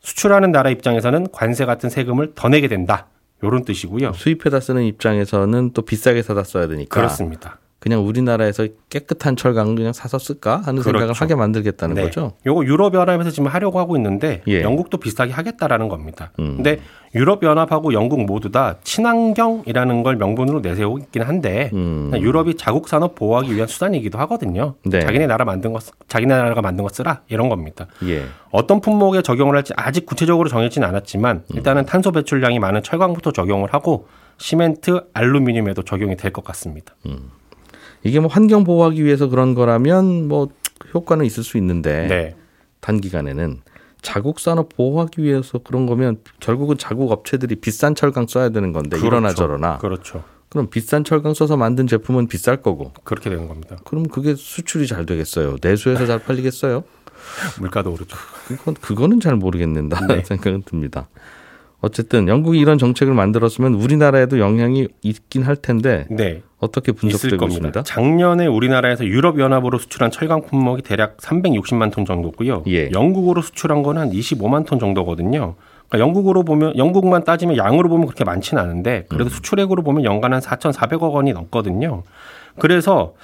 수출하는 0.00 0.50
나라 0.50 0.70
입장에서는 0.70 1.28
관세 1.30 1.64
같은 1.64 1.88
세금을 1.88 2.32
더 2.34 2.48
내게 2.48 2.66
된다. 2.66 3.06
요런 3.42 3.64
뜻이고요. 3.64 4.12
수입해다 4.12 4.60
쓰는 4.60 4.84
입장에서는 4.84 5.72
또 5.72 5.82
비싸게 5.82 6.22
사다 6.22 6.44
써야 6.44 6.68
되니까. 6.68 6.94
그렇습니다. 7.00 7.58
그냥 7.82 8.06
우리나라에서 8.06 8.68
깨끗한 8.90 9.34
철강을 9.34 9.74
그냥 9.74 9.92
사서 9.92 10.16
쓸까 10.20 10.58
하는 10.58 10.84
생각을 10.84 11.06
그렇죠. 11.08 11.24
하게 11.24 11.34
만들겠다는 11.34 11.96
네. 11.96 12.02
거죠. 12.04 12.34
요거 12.46 12.64
유럽 12.66 12.94
연합에서 12.94 13.30
지금 13.30 13.48
하려고 13.48 13.80
하고 13.80 13.96
있는데 13.96 14.40
예. 14.46 14.62
영국도 14.62 14.98
비슷하게 14.98 15.32
하겠다라는 15.32 15.88
겁니다. 15.88 16.30
음. 16.38 16.54
근데 16.58 16.78
유럽 17.16 17.42
연합하고 17.42 17.92
영국 17.92 18.24
모두 18.24 18.52
다 18.52 18.76
친환경이라는 18.84 20.04
걸 20.04 20.14
명분으로 20.14 20.60
내세우고 20.60 20.98
있긴 20.98 21.22
한데 21.22 21.70
음. 21.72 22.12
유럽이 22.14 22.54
자국 22.56 22.86
산업 22.88 23.16
보호하기 23.16 23.52
위한 23.52 23.66
수단이기도 23.66 24.16
하거든요. 24.20 24.74
네. 24.86 25.00
자기네 25.00 25.26
나라 25.26 25.44
만든 25.44 25.72
거 25.72 25.80
쓰- 25.80 25.90
자기네 26.06 26.36
나라가 26.36 26.62
만든 26.62 26.84
거 26.84 26.88
쓰라 26.88 27.22
이런 27.28 27.48
겁니다. 27.48 27.88
예. 28.04 28.22
어떤 28.52 28.80
품목에 28.80 29.22
적용을 29.22 29.56
할지 29.56 29.72
아직 29.76 30.06
구체적으로 30.06 30.48
정해지는 30.48 30.86
않았지만 30.86 31.38
음. 31.50 31.56
일단은 31.56 31.84
탄소 31.86 32.12
배출량이 32.12 32.60
많은 32.60 32.84
철강부터 32.84 33.32
적용을 33.32 33.74
하고 33.74 34.06
시멘트, 34.38 35.00
알루미늄에도 35.14 35.82
적용이 35.82 36.16
될 36.16 36.32
것 36.32 36.44
같습니다. 36.44 36.94
이게 38.04 38.20
뭐 38.20 38.28
환경 38.28 38.64
보호하기 38.64 39.04
위해서 39.04 39.28
그런 39.28 39.54
거라면 39.54 40.28
뭐 40.28 40.48
효과는 40.94 41.24
있을 41.24 41.44
수 41.44 41.56
있는데 41.58 42.06
네. 42.08 42.36
단기간에는 42.80 43.60
자국 44.02 44.40
산업 44.40 44.68
보호하기 44.76 45.22
위해서 45.22 45.58
그런 45.58 45.86
거면 45.86 46.18
결국은 46.40 46.76
자국 46.76 47.12
업체들이 47.12 47.56
비싼 47.56 47.94
철강 47.94 48.26
써야 48.26 48.48
되는 48.48 48.72
건데 48.72 48.98
이러나 48.98 49.28
그렇죠. 49.28 49.34
저러나 49.36 49.78
그렇죠. 49.78 50.24
그럼 50.48 50.68
비싼 50.68 51.04
철강 51.04 51.32
써서 51.34 51.56
만든 51.56 51.86
제품은 51.86 52.26
비쌀 52.26 52.60
거고 52.60 52.92
그렇게 53.04 53.30
되는 53.30 53.48
겁니다. 53.48 53.76
그럼 53.84 54.08
그게 54.08 54.34
수출이 54.34 54.86
잘 54.86 55.06
되겠어요. 55.06 55.56
내수해서 55.62 56.04
잘 56.04 56.18
팔리겠어요? 56.18 56.84
물가도 57.60 57.92
오르죠. 57.92 58.16
그건 58.48 58.74
그거는 58.74 59.20
잘 59.20 59.36
모르겠는다 59.36 60.06
네. 60.08 60.22
생각은 60.24 60.62
듭니다. 60.62 61.08
어쨌든 61.82 62.28
영국이 62.28 62.58
이런 62.58 62.78
정책을 62.78 63.12
만들었으면 63.12 63.74
우리나라에도 63.74 64.38
영향이 64.38 64.88
있긴 65.02 65.42
할 65.42 65.56
텐데 65.56 66.06
네. 66.10 66.42
어떻게 66.58 66.92
분석되고 66.92 67.36
겁니다. 67.38 67.56
있습니다. 67.56 67.82
작년에 67.82 68.46
우리나라에서 68.46 69.04
유럽 69.04 69.40
연합으로 69.40 69.78
수출한 69.78 70.12
철강 70.12 70.42
품목이 70.42 70.82
대략 70.82 71.16
360만 71.16 71.92
톤 71.92 72.04
정도고요. 72.04 72.62
예. 72.68 72.88
영국으로 72.92 73.42
수출한 73.42 73.82
건 73.82 73.98
한 73.98 74.10
25만 74.10 74.64
톤 74.64 74.78
정도거든요. 74.78 75.56
그러니까 75.88 75.98
영국으로 75.98 76.44
보면 76.44 76.76
영국만 76.78 77.24
따지면 77.24 77.56
양으로 77.56 77.88
보면 77.88 78.06
그렇게 78.06 78.24
많지는 78.24 78.62
않은데 78.62 79.04
그래도 79.08 79.24
음. 79.24 79.28
수출액으로 79.30 79.82
보면 79.82 80.04
연간 80.04 80.32
한 80.32 80.40
4,400억 80.40 81.12
원이 81.12 81.32
넘거든요. 81.32 82.04
그래서 82.58 83.14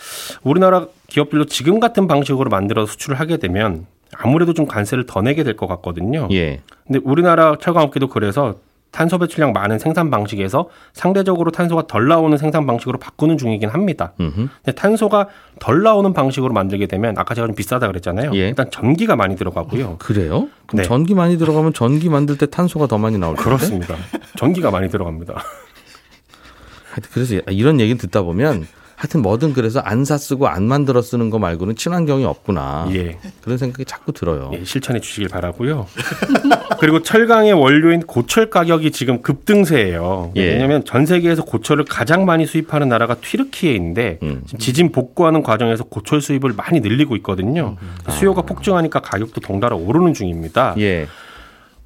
우리나라 0.43 0.87
기업들도 1.07 1.47
지금 1.47 1.81
같은 1.81 2.09
방식으로 2.09 2.51
만들어서 2.51 2.91
수출을 2.93 3.21
하게 3.21 3.37
되면 3.37 3.87
아무래도 4.17 4.53
좀 4.55 4.67
관세를 4.67 5.07
더 5.07 5.21
내게 5.23 5.45
될 5.45 5.57
것 5.57 5.67
같거든요. 5.67 6.29
예. 6.33 6.61
근데 6.87 7.01
우리나라 7.05 7.57
철강업계도 7.61 8.09
그래서 8.09 8.57
탄소 8.91 9.19
배출량 9.19 9.53
많은 9.53 9.79
생산 9.79 10.11
방식에서 10.11 10.71
상대적으로 10.95 11.51
탄소가 11.51 11.87
덜 11.87 12.09
나오는 12.09 12.37
생산 12.39 12.67
방식으로 12.67 12.99
바꾸는 12.99 13.37
중이긴 13.37 13.69
합니다. 13.69 14.13
음흠. 14.19 14.49
근데 14.65 14.73
탄소가 14.75 15.29
덜 15.61 15.83
나오는 15.83 16.11
방식으로 16.15 16.55
만들게 16.55 16.87
되면 16.87 17.15
아까 17.19 17.35
제가 17.35 17.47
좀 17.47 17.55
비싸다 17.55 17.87
그랬잖아요. 17.87 18.31
예. 18.35 18.49
일단 18.49 18.71
전기가 18.71 19.15
많이 19.15 19.37
들어가고요. 19.37 19.97
그래요? 19.99 20.49
그럼 20.67 20.77
네. 20.77 20.83
전기 20.85 21.15
많이 21.15 21.37
들어가면 21.37 21.75
전기 21.75 22.09
만들 22.09 22.39
때 22.39 22.47
탄소가 22.47 22.87
더 22.87 22.97
많이 22.97 23.19
나올 23.19 23.35
텐데. 23.37 23.45
그렇습니다. 23.51 23.95
전기가 24.39 24.71
많이 24.71 24.89
들어갑니다. 24.89 25.35
하여튼 25.35 27.11
그래서 27.13 27.35
이런 27.51 27.81
얘기를 27.81 27.99
듣다 27.99 28.23
보면 28.23 28.67
하여튼 28.99 29.23
뭐든 29.23 29.53
그래서 29.53 29.79
안 29.79 30.05
사 30.05 30.17
쓰고 30.19 30.49
안 30.49 30.65
만들어 30.65 31.03
쓰는 31.03 31.31
거 31.31 31.39
말고는 31.39 31.77
친환경이 31.77 32.25
없구나. 32.25 32.89
예. 32.95 33.19
그런 33.43 33.59
생각이 33.59 33.85
자꾸 33.85 34.13
들어요. 34.13 34.51
예, 34.55 34.65
실천해 34.65 34.99
주시길 35.01 35.29
바라고요. 35.29 35.87
그리고 36.81 37.03
철강의 37.03 37.53
원료인 37.53 38.01
고철 38.01 38.51
가격이 38.51 38.91
지금 38.91 39.23
급등세예요. 39.23 40.33
예. 40.37 40.53
왜냐하면 40.55 40.85
전 40.85 41.07
세계에서 41.07 41.45
고철을 41.45 41.85
가장 41.85 42.25
많이 42.25 42.45
수입하는 42.47 42.89
나라가 42.89 43.15
튀르키예인데 43.17 44.19
음. 44.23 44.43
지진 44.59 44.91
복구하는 44.91 45.43
과정에서 45.43 45.85
고철 45.85 46.21
수입을 46.21 46.55
많이 46.57 46.81
늘리고 46.81 47.15
있거든요. 47.17 47.77
수요가 48.11 48.43
폭증하니까 48.43 49.01
가격도 49.01 49.41
덩달아 49.43 49.77
오르는 49.77 50.15
중입니다. 50.15 50.75
예. 50.79 51.07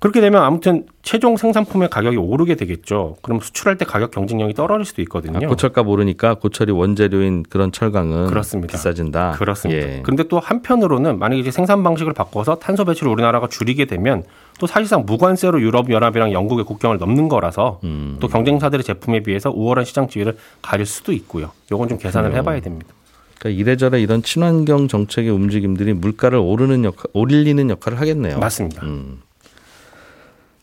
그렇게 0.03 0.21
되면 0.21 0.43
아무튼 0.43 0.85
최종 1.03 1.37
생산품의 1.37 1.89
가격이 1.89 2.17
오르게 2.17 2.57
되겠죠. 2.57 3.19
그럼 3.23 3.39
수출할 3.39 3.79
때 3.79 3.85
가격 3.85 4.11
경쟁력이 4.11 4.53
떨어질 4.53 4.85
수도 4.85 5.01
있거든요. 5.03 5.47
아, 5.47 5.49
고철값 5.49 5.87
오르니까 5.87 6.35
고철이 6.35 6.73
원재료인 6.73 7.45
그런 7.45 7.71
철강은 7.71 8.27
그렇습니다. 8.27 8.73
비싸진다. 8.73 9.37
그렇습니다. 9.39 9.81
예. 9.81 10.01
그런데 10.03 10.25
또 10.25 10.41
한편으로는 10.41 11.21
만약에 11.21 11.41
이제 11.41 11.53
생산 11.53 11.85
방식을 11.85 12.15
바꿔서 12.15 12.57
탄소 12.57 12.85
배출을 12.85 13.13
우리나라가 13.13 13.49
줄이게 13.49 13.85
되면 13.85 14.25
또 14.59 14.67
사실상 14.67 15.07
무관세로 15.07 15.61
유럽 15.61 15.89
연합이랑 15.89 16.33
영국의 16.33 16.65
국경을 16.65 16.99
넘는 16.99 17.29
거라서 17.29 17.79
음. 17.85 18.17
또 18.19 18.27
경쟁사들의 18.27 18.83
제품에 18.83 19.21
비해서 19.21 19.53
우월한 19.53 19.85
시장 19.85 20.09
지위를 20.09 20.37
가질 20.63 20.85
수도 20.85 21.13
있고요. 21.13 21.53
요건 21.71 21.89
좀 21.89 21.99
계산을 21.99 22.35
해봐야 22.35 22.59
됩니다. 22.59 22.93
그러니까 23.39 23.61
이래저래 23.61 24.03
이런 24.03 24.25
친환경 24.25 24.89
정책의 24.89 25.31
움직임들이 25.31 25.93
물가를 25.93 26.41
오르는 26.41 26.85
역할, 26.85 27.05
올리는 27.13 27.71
역할을 27.71 28.01
하겠네요. 28.01 28.41
맞습니다. 28.41 28.85
음. 28.85 29.21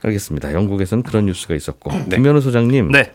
알겠습니다. 0.02 0.54
영국에서는 0.54 1.04
그런 1.04 1.26
뉴스가 1.26 1.56
있었고 1.56 1.92
네. 2.08 2.18
김현우 2.18 2.42
소장님, 2.42 2.92
네. 2.92 3.14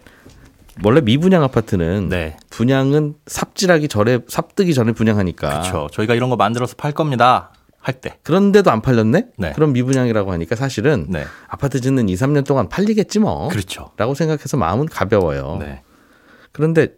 원래 0.83 1.01
미분양 1.01 1.43
아파트는 1.43 2.09
네. 2.09 2.37
분양은 2.51 3.15
삽질하기 3.27 3.89
전에 3.89 4.21
삽뜨기 4.27 4.75
전에 4.75 4.93
분양하니까 4.93 5.49
그렇죠. 5.49 5.89
저희가 5.93 6.15
이런 6.15 6.31
거 6.31 6.37
만들어서 6.37 6.75
팔 6.77 6.93
겁니다. 6.93 7.53
할 7.85 8.01
때. 8.01 8.17
그런데도 8.23 8.71
안 8.71 8.81
팔렸네? 8.81 9.27
네. 9.37 9.53
그럼 9.53 9.75
미분양이라고 9.75 10.33
하니까 10.33 10.57
사실은 10.57 11.05
네. 11.11 11.25
아파트 11.49 11.83
짓는 11.83 12.09
2, 12.09 12.15
3년 12.15 12.47
동안 12.47 12.71
팔리겠지 12.71 13.19
뭐. 13.19 13.49
그렇죠. 13.49 13.91
라고 13.99 14.15
생각해서 14.15 14.57
마음은 14.57 14.87
가벼워요. 14.87 15.59
네. 15.61 15.83
그런데 16.53 16.95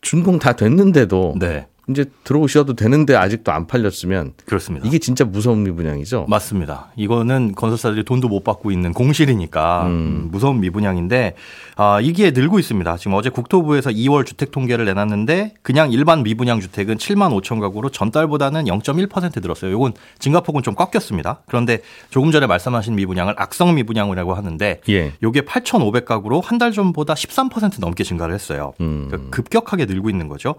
준공 0.00 0.40
다 0.40 0.54
됐는데도 0.54 1.36
네. 1.38 1.68
이제 1.90 2.04
들어오셔도 2.24 2.74
되는데 2.74 3.16
아직도 3.16 3.50
안 3.50 3.66
팔렸으면 3.66 4.34
그렇습니다. 4.46 4.86
이게 4.86 4.98
진짜 4.98 5.24
무서운 5.24 5.64
미분양이죠. 5.64 6.26
맞습니다. 6.28 6.92
이거는 6.96 7.54
건설사들이 7.56 8.04
돈도 8.04 8.28
못 8.28 8.44
받고 8.44 8.70
있는 8.70 8.92
공실이니까 8.92 9.86
음, 9.86 10.28
무서운 10.30 10.60
미분양인데 10.60 11.34
아, 11.76 12.00
이게 12.00 12.30
늘고 12.30 12.58
있습니다. 12.60 12.96
지금 12.98 13.14
어제 13.14 13.28
국토부에서 13.30 13.90
2월 13.90 14.24
주택 14.24 14.52
통계를 14.52 14.84
내놨는데 14.84 15.54
그냥 15.62 15.90
일반 15.90 16.22
미분양 16.22 16.60
주택은 16.60 16.96
7만 16.98 17.36
5천 17.42 17.60
가구로 17.60 17.88
전달보다는 17.90 18.64
0.1% 18.66 19.42
늘었어요. 19.42 19.72
이건 19.74 19.92
증가폭은 20.20 20.62
좀 20.62 20.74
꺾였습니다. 20.76 21.40
그런데 21.46 21.80
조금 22.10 22.30
전에 22.30 22.46
말씀하신 22.46 22.94
미분양을 22.94 23.34
악성 23.36 23.74
미분양이라고 23.74 24.34
하는데 24.34 24.80
예. 24.88 25.12
요게 25.22 25.42
8,500 25.42 26.04
가구로 26.04 26.40
한 26.40 26.60
달 26.60 26.72
전보다 26.72 27.14
13% 27.14 27.80
넘게 27.80 28.04
증가를 28.04 28.34
했어요. 28.34 28.74
음. 28.82 29.06
그러니까 29.08 29.30
급격하게 29.30 29.86
늘고 29.86 30.10
있는 30.10 30.28
거죠. 30.28 30.56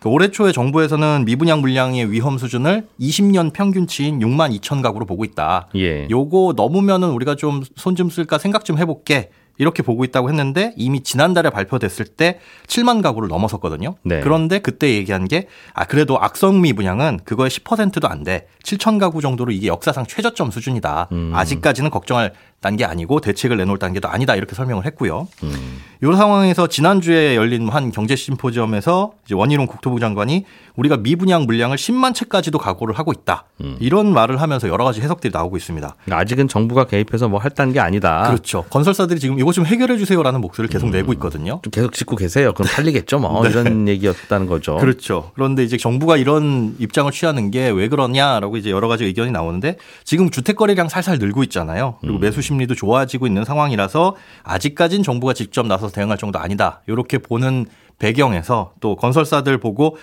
그러니까 0.00 0.10
올해 0.14 0.30
초에 0.30 0.50
정부에서는 0.52 1.24
미분양 1.26 1.60
물량의 1.60 2.10
위험 2.10 2.38
수준을 2.38 2.86
20년 2.98 3.52
평균치인 3.52 4.18
6만 4.20 4.58
2천 4.58 4.82
가구로 4.82 5.04
보고 5.06 5.24
있다. 5.24 5.68
예. 5.76 6.08
요거 6.10 6.54
넘으면은 6.56 7.10
우리가 7.10 7.34
좀 7.36 7.62
손 7.76 7.94
좀 7.96 8.08
쓸까 8.10 8.38
생각 8.38 8.64
좀 8.64 8.78
해볼게. 8.78 9.30
이렇게 9.58 9.82
보고 9.82 10.04
있다고 10.04 10.30
했는데 10.30 10.72
이미 10.78 11.02
지난달에 11.02 11.50
발표됐을 11.50 12.06
때 12.06 12.38
7만 12.66 13.02
가구를 13.02 13.28
넘어섰거든요. 13.28 13.94
네. 14.04 14.20
그런데 14.20 14.58
그때 14.58 14.94
얘기한 14.94 15.28
게 15.28 15.48
아 15.74 15.84
그래도 15.84 16.18
악성 16.18 16.62
미 16.62 16.72
분양은 16.72 17.20
그거의 17.24 17.50
10%도 17.50 18.08
안 18.08 18.24
돼. 18.24 18.46
7천 18.64 18.98
가구 18.98 19.20
정도로 19.20 19.52
이게 19.52 19.66
역사상 19.66 20.06
최저점 20.06 20.50
수준이다. 20.50 21.08
음. 21.12 21.32
아직까지는 21.34 21.90
걱정할 21.90 22.32
단계 22.60 22.84
아니고 22.84 23.20
대책을 23.20 23.56
내놓을 23.56 23.78
단계도 23.78 24.08
아니다. 24.08 24.36
이렇게 24.36 24.54
설명을 24.54 24.84
했고요. 24.86 25.28
음. 25.44 25.78
이 26.02 26.06
상황에서 26.06 26.66
지난주에 26.66 27.36
열린 27.36 27.68
한 27.68 27.90
경제 27.90 28.16
심포지엄에서 28.16 29.12
원희룡 29.32 29.66
국토부 29.66 30.00
장관이 30.00 30.44
우리가 30.76 30.98
미분양 30.98 31.44
물량을 31.44 31.76
10만 31.76 32.14
채까지도 32.14 32.58
각오를 32.58 32.98
하고 32.98 33.12
있다. 33.12 33.44
음. 33.62 33.76
이런 33.80 34.12
말을 34.12 34.40
하면서 34.40 34.68
여러 34.68 34.84
가지 34.84 35.00
해석들이 35.00 35.30
나오고 35.32 35.56
있습니다. 35.56 35.94
아직은 36.10 36.48
정부가 36.48 36.84
개입해서 36.84 37.28
뭐 37.28 37.40
할 37.40 37.50
단계 37.50 37.80
아니다. 37.80 38.24
그렇죠. 38.28 38.64
건설사들이 38.68 39.18
지금 39.18 39.38
이거 39.38 39.50
좀 39.52 39.64
해결해 39.64 39.96
주세요라는 39.96 40.42
목소리를 40.42 40.70
계속 40.70 40.90
내고 40.90 41.14
있거든요. 41.14 41.60
좀 41.62 41.70
계속 41.70 41.92
짓고 41.94 42.16
계세요. 42.16 42.52
그럼 42.52 42.70
팔리겠죠, 42.74 43.18
뭐 43.18 43.44
이런 43.48 43.88
얘기였다는 43.88 44.46
거죠. 44.46 44.74
네. 44.74 44.80
그렇죠. 44.80 45.30
그런데 45.34 45.64
이제 45.64 45.78
정부가 45.78 46.18
이런 46.18 46.74
입장을 46.78 47.10
취하는 47.12 47.50
게 47.50 47.70
왜 47.70 47.88
그러냐라고 47.88 48.56
이제 48.58 48.70
여러 48.70 48.88
가지 48.88 49.04
의견이 49.04 49.30
나오는데 49.30 49.76
지금 50.04 50.28
주택 50.30 50.56
거래량 50.56 50.88
살살 50.88 51.18
늘고 51.18 51.42
있잖아요. 51.44 51.96
그리고 52.00 52.18
매수 52.18 52.42
심리도 52.50 52.74
좋아지고 52.74 53.26
있는 53.28 53.44
상황이라서 53.44 54.16
아직까진 54.42 55.02
정부가 55.04 55.32
직접 55.34 55.66
나서서 55.66 55.92
대응할 55.94 56.18
정도 56.18 56.38
아니다. 56.40 56.80
이렇게 56.88 57.18
보는 57.18 57.66
배경에서 57.98 58.72
또 58.80 58.96
건설사들 58.96 59.58
보고 59.58 59.96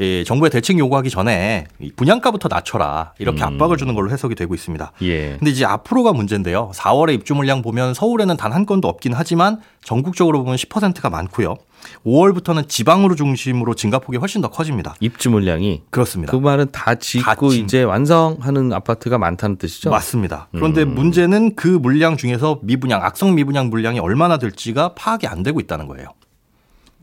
예, 0.00 0.24
정부의 0.24 0.50
대책 0.50 0.78
요구하기 0.78 1.10
전에 1.10 1.66
이 1.78 1.92
분양가부터 1.94 2.48
낮춰라 2.48 3.12
이렇게 3.18 3.44
압박을 3.44 3.76
주는 3.76 3.94
걸로 3.94 4.10
해석이 4.10 4.34
되고 4.34 4.54
있습니다. 4.54 4.90
예. 5.02 5.36
근데 5.38 5.50
이제 5.50 5.64
앞으로가 5.66 6.12
문제인데요. 6.14 6.70
4월에 6.74 7.12
입주 7.14 7.34
물량 7.34 7.60
보면 7.62 7.94
서울에는 7.94 8.36
단 8.38 8.52
한 8.52 8.66
건도 8.66 8.88
없긴 8.88 9.12
하지만 9.14 9.60
전국적으로 9.84 10.42
보면 10.42 10.56
10%가 10.56 11.08
많고요. 11.10 11.56
5월부터는 12.06 12.68
지방으로 12.68 13.14
중심으로 13.14 13.74
증가폭이 13.74 14.18
훨씬 14.18 14.40
더 14.40 14.48
커집니다. 14.48 14.94
입주 15.00 15.30
물량이 15.30 15.82
그렇습니다. 15.90 16.30
그 16.32 16.36
말은 16.36 16.68
다 16.72 16.94
짓고 16.94 17.50
짓- 17.50 17.60
이제 17.64 17.82
완성하는 17.82 18.72
아파트가 18.72 19.18
많다는 19.18 19.56
뜻이죠. 19.56 19.90
맞습니다. 19.90 20.48
그런데 20.52 20.84
문제는 20.84 21.54
그 21.56 21.68
물량 21.68 22.16
중에서 22.16 22.58
미분양, 22.62 23.02
악성 23.02 23.34
미분양 23.34 23.68
물량이 23.70 23.98
얼마나 24.00 24.38
될지가 24.38 24.94
파악이 24.94 25.26
안 25.26 25.42
되고 25.42 25.60
있다는 25.60 25.86
거예요. 25.88 26.08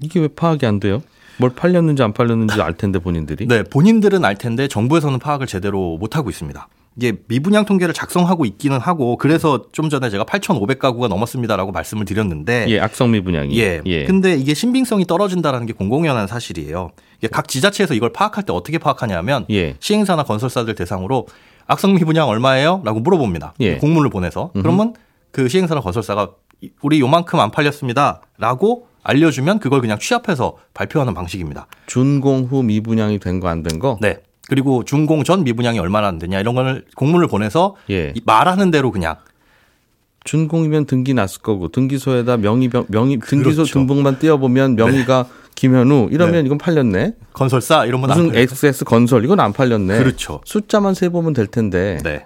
이게 0.02 0.20
왜 0.20 0.28
파악이 0.28 0.66
안 0.66 0.80
돼요? 0.80 1.02
뭘 1.38 1.52
팔렸는지 1.52 2.04
안 2.04 2.12
팔렸는지 2.14 2.62
알 2.62 2.74
텐데 2.76 3.00
본인들이. 3.00 3.48
네, 3.48 3.64
본인들은 3.64 4.26
알 4.26 4.36
텐데 4.36 4.68
정부에서는 4.68 5.20
파악을 5.20 5.48
제대로 5.48 5.98
못 5.98 6.18
하고 6.18 6.30
있습니다. 6.30 6.68
이게 7.00 7.14
미분양 7.30 7.64
통계를 7.64 7.94
작성하고 7.94 8.44
있기는 8.44 8.78
하고 8.78 9.16
그래서 9.16 9.64
좀 9.72 9.90
전에 9.90 10.10
제가 10.10 10.26
8,500가구가 10.26 11.08
넘었습니다라고 11.08 11.72
말씀을 11.72 12.04
드렸는데 12.04 12.66
예, 12.68 12.82
악성 12.82 13.12
미 13.12 13.22
분양이. 13.22 13.58
예. 13.58 13.82
근데 14.06 14.36
이게 14.36 14.54
신빙성이 14.54 15.06
떨어진다라는 15.06 15.66
게 15.66 15.72
공공연한 15.72 16.28
사실이에요. 16.28 16.92
이게 17.20 17.30
각 17.30 17.48
지자체에서 17.48 17.94
이걸 17.94 18.12
파악할 18.12 18.44
때 18.44 18.52
어떻게 18.52 18.78
파악하냐면 18.80 19.46
예. 19.50 19.78
시행사나 19.80 20.24
건설사들 20.24 20.76
대상으로 20.76 21.28
악성 21.68 21.94
미 21.94 22.00
분양 22.04 22.28
얼마예요? 22.28 22.82
라고 22.84 23.00
물어봅니다. 23.00 23.54
예. 23.62 23.78
공문을 23.78 24.10
보내서. 24.10 24.52
그러면 24.54 24.94
그 25.32 25.48
시행사나 25.48 25.80
건설사가 25.80 26.32
우리 26.82 27.00
요만큼 27.00 27.40
안 27.40 27.50
팔렸습니다. 27.52 28.20
라고 28.38 28.88
알려주면 29.04 29.60
그걸 29.60 29.80
그냥 29.80 29.98
취합해서 30.00 30.58
발표하는 30.74 31.14
방식입니다. 31.14 31.68
준공 31.88 32.48
후 32.52 32.62
미분양이 32.62 33.20
된 33.20 33.40
거 33.40 33.48
안 33.48 33.64
된 33.64 33.80
거. 33.80 33.98
네. 34.02 34.18
그리고 34.50 34.84
준공 34.84 35.24
전 35.24 35.44
미분양이 35.44 35.80
얼마나 35.80 36.08
안 36.08 36.20
되냐 36.20 36.40
이런 36.40 36.56
거를 36.56 36.84
공문을 36.96 37.28
보내서 37.28 37.76
예. 37.90 38.12
이 38.16 38.22
말하는 38.26 38.72
대로 38.72 38.92
그냥 38.92 39.16
준공이면 40.26 40.86
등기 40.86 41.14
났을 41.14 41.42
거고 41.42 41.70
등기소에다 41.70 42.38
명의 42.38 42.68
병- 42.70 42.86
명의 42.90 43.18
등기소 43.20 43.56
그렇죠. 43.64 43.74
등본만 43.74 44.20
띄워보면 44.20 44.76
명의가 44.76 45.28
김현우 45.56 46.10
이러면 46.12 46.36
네. 46.36 46.40
이건 46.42 46.58
팔렸네. 46.58 47.14
건설사 47.34 47.86
이런 47.86 48.02
건 48.02 48.10
무슨. 48.10 48.36
XS 48.36 48.86
건설 48.86 49.24
이건 49.24 49.40
안 49.40 49.54
팔렸네. 49.54 49.98
그렇죠. 49.98 50.42
숫자만 50.46 50.94
세 50.94 51.10
보면 51.10 51.34
될 51.34 51.48
텐데. 51.48 52.00
네. 52.04 52.26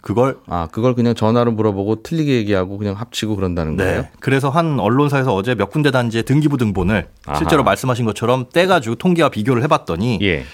그걸 0.00 0.38
아 0.46 0.68
그걸 0.72 0.94
그냥 0.94 1.14
전화로 1.14 1.52
물어보고 1.52 2.02
틀리게 2.02 2.34
얘기하고 2.36 2.78
그냥 2.78 2.94
합치고 2.94 3.36
그런다는 3.36 3.76
거예요. 3.76 4.02
네. 4.02 4.10
그래서 4.20 4.48
한 4.48 4.80
언론사에서 4.80 5.34
어제 5.34 5.54
몇 5.54 5.70
군데 5.70 5.90
단지의 5.90 6.22
등기부 6.24 6.56
등본을 6.56 7.08
아하. 7.26 7.38
실제로 7.38 7.62
말씀하신 7.62 8.06
것처럼 8.06 8.46
떼가지고 8.52 8.94
통계와 8.96 9.28
비교를 9.28 9.62
해봤더니 9.64 10.18
예. 10.22 10.44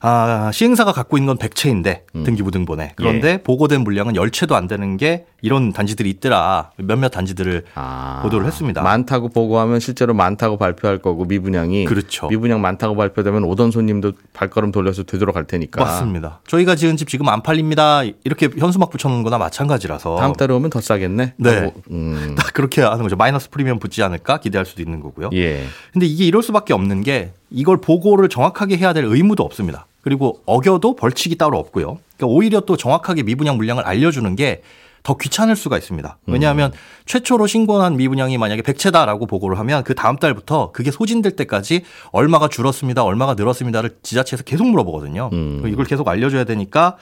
아, 0.00 0.50
시행사가 0.52 0.92
갖고 0.92 1.16
있는 1.16 1.34
건 1.34 1.38
100채인데 1.38 2.02
음. 2.14 2.24
등기부 2.24 2.50
등본에 2.50 2.84
예. 2.84 2.92
그런데 2.96 3.42
보고된 3.42 3.82
물량은 3.82 4.14
10채도 4.14 4.52
안 4.52 4.68
되는 4.68 4.96
게 4.96 5.26
이런 5.40 5.72
단지들이 5.72 6.10
있더라. 6.10 6.70
몇몇 6.76 7.10
단지들을 7.10 7.64
아, 7.74 8.20
보도를 8.22 8.46
했습니다. 8.46 8.82
많다고 8.82 9.28
보고하면 9.28 9.78
실제로 9.80 10.14
많다고 10.14 10.56
발표할 10.56 10.98
거고 10.98 11.24
미분양이 11.24 11.84
그렇죠. 11.84 12.28
미분양 12.28 12.60
많다고 12.60 12.96
발표되면 12.96 13.44
오던 13.44 13.70
손님도 13.70 14.12
발걸음 14.32 14.72
돌려서 14.72 15.04
되돌아갈 15.04 15.44
테니까. 15.44 15.82
맞습니다. 15.82 16.40
저희가 16.46 16.74
지은 16.74 16.96
집 16.96 17.08
지금 17.08 17.28
안 17.28 17.42
팔립니다. 17.42 18.02
이렇게 18.24 18.48
현수막 18.56 18.90
붙여놓은 18.90 19.22
거나 19.22 19.38
마찬가지라서 19.38 20.16
다음 20.16 20.32
달에 20.32 20.52
오면 20.54 20.70
더 20.70 20.80
싸겠네. 20.80 21.34
네. 21.36 21.72
음, 21.90 22.34
딱 22.38 22.52
그렇게 22.52 22.82
하는 22.82 23.02
거죠. 23.02 23.16
마이너스 23.16 23.50
프리미엄 23.50 23.78
붙지 23.78 24.02
않을까 24.02 24.38
기대할 24.38 24.66
수도 24.66 24.82
있는 24.82 25.00
거고요. 25.00 25.30
예. 25.34 25.64
근데 25.92 26.06
이게 26.06 26.24
이럴 26.24 26.42
수밖에 26.42 26.72
없는 26.74 27.02
게 27.02 27.32
이걸 27.50 27.80
보고를 27.80 28.28
정확하게 28.28 28.76
해야 28.76 28.92
될 28.92 29.04
의무도 29.04 29.42
없습니다. 29.42 29.86
그리고 30.08 30.40
어겨도 30.46 30.96
벌칙이 30.96 31.36
따로 31.36 31.58
없고요. 31.58 31.98
그러니까 32.16 32.26
오히려 32.34 32.60
또 32.60 32.78
정확하게 32.78 33.24
미분양 33.24 33.58
물량을 33.58 33.84
알려주는 33.84 34.34
게 34.36 34.62
더 35.02 35.16
귀찮을 35.16 35.56
수가 35.56 35.78
있습니다. 35.78 36.18
왜냐하면 36.26 36.70
최초로 37.06 37.46
신고한 37.46 37.96
미분양이 37.96 38.36
만약에 38.36 38.60
100채다라고 38.62 39.28
보고를 39.28 39.58
하면 39.58 39.82
그 39.84 39.94
다음 39.94 40.16
달부터 40.16 40.72
그게 40.72 40.90
소진될 40.90 41.34
때까지 41.36 41.84
얼마가 42.12 42.48
줄었습니다, 42.48 43.02
얼마가 43.04 43.32
늘었습니다를 43.32 43.96
지자체에서 44.02 44.44
계속 44.44 44.66
물어보거든요. 44.68 45.30
음. 45.32 45.62
이걸 45.66 45.86
계속 45.86 46.08
알려줘야 46.08 46.44
되니까 46.44 46.96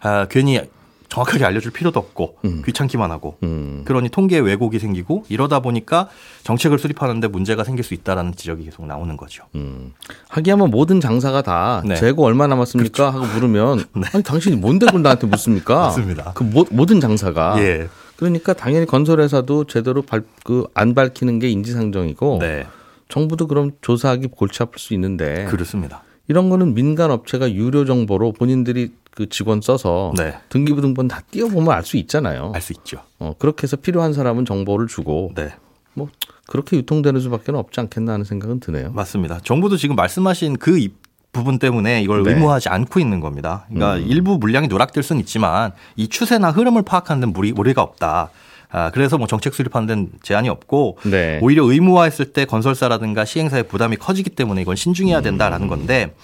아, 0.00 0.26
괜히 0.28 0.60
정확하게 1.12 1.44
알려줄 1.44 1.72
필요도 1.72 2.00
없고 2.00 2.38
음. 2.46 2.62
귀찮기만 2.64 3.10
하고 3.10 3.36
음. 3.42 3.82
그러니 3.84 4.08
통계에 4.08 4.38
왜곡이 4.38 4.78
생기고 4.78 5.26
이러다 5.28 5.60
보니까 5.60 6.08
정책을 6.42 6.78
수립하는데 6.78 7.28
문제가 7.28 7.64
생길 7.64 7.84
수 7.84 7.92
있다라는 7.92 8.34
지적이 8.34 8.64
계속 8.64 8.86
나오는 8.86 9.14
거죠. 9.18 9.44
음. 9.54 9.92
하기야뭐 10.28 10.68
모든 10.68 11.02
장사가 11.02 11.42
다 11.42 11.82
네. 11.84 11.96
재고 11.96 12.24
얼마 12.24 12.46
남았습니까 12.46 13.10
하고 13.10 13.26
물으면 13.26 13.84
아니 14.14 14.22
당신이 14.22 14.56
뭔데 14.56 14.86
그걸 14.86 15.02
나한테 15.02 15.26
묻습니까? 15.26 15.80
맞습니다. 15.80 16.32
그 16.34 16.44
모, 16.44 16.64
모든 16.70 16.98
장사가 16.98 17.56
예. 17.58 17.88
그러니까 18.16 18.54
당연히 18.54 18.86
건설회사도 18.86 19.64
제대로 19.64 20.00
발, 20.00 20.22
그, 20.44 20.64
안 20.72 20.94
밝히는 20.94 21.40
게 21.40 21.50
인지상정이고 21.50 22.38
네. 22.40 22.66
정부도 23.10 23.48
그럼 23.48 23.72
조사하기 23.82 24.28
골치 24.28 24.62
아플 24.62 24.78
수 24.78 24.94
있는데 24.94 25.44
그렇습니다. 25.50 26.04
이런 26.28 26.48
거는 26.48 26.72
민간 26.72 27.10
업체가 27.10 27.52
유료 27.52 27.84
정보로 27.84 28.32
본인들이 28.32 28.92
그 29.14 29.28
직원 29.28 29.60
써서 29.60 30.12
네. 30.16 30.34
등기부 30.48 30.80
등본 30.80 31.08
다 31.08 31.20
띄워보면 31.30 31.70
알 31.72 31.84
수 31.84 31.96
있잖아요. 31.98 32.52
알 32.54 32.60
수 32.62 32.72
있죠. 32.72 32.98
어, 33.18 33.34
그렇게 33.38 33.64
해서 33.64 33.76
필요한 33.76 34.12
사람은 34.12 34.44
정보를 34.46 34.86
주고 34.86 35.32
네. 35.34 35.50
뭐 35.94 36.08
그렇게 36.46 36.78
유통되는 36.78 37.20
수밖에 37.20 37.52
없지 37.52 37.78
않겠나 37.80 38.14
하는 38.14 38.24
생각은 38.24 38.60
드네요. 38.60 38.90
맞습니다. 38.92 39.40
정부도 39.44 39.76
지금 39.76 39.96
말씀하신 39.96 40.56
그 40.56 40.78
이- 40.78 40.90
부분 41.32 41.58
때문에 41.58 42.02
이걸 42.02 42.22
네. 42.24 42.32
의무화하지 42.32 42.68
않고 42.68 43.00
있는 43.00 43.20
겁니다. 43.20 43.64
그러니까 43.68 43.96
음. 43.96 44.06
일부 44.06 44.36
물량이 44.36 44.68
누락될 44.68 45.02
수는 45.02 45.20
있지만 45.20 45.72
이 45.96 46.06
추세나 46.08 46.50
흐름을 46.50 46.82
파악하는 46.82 47.20
데는 47.20 47.32
무리, 47.32 47.52
무리가 47.52 47.80
없다. 47.80 48.28
아, 48.70 48.90
그래서 48.90 49.16
뭐 49.16 49.26
정책 49.26 49.54
수립하는 49.54 49.86
데는 49.86 50.10
제한이 50.22 50.50
없고 50.50 50.98
네. 51.04 51.38
오히려 51.42 51.64
의무화했을 51.64 52.34
때 52.34 52.44
건설사라든가 52.44 53.24
시행사의 53.24 53.62
부담이 53.68 53.96
커지기 53.96 54.28
때문에 54.30 54.60
이건 54.60 54.76
신중해야 54.76 55.18
음. 55.18 55.22
된다라는 55.22 55.68
건데 55.68 56.14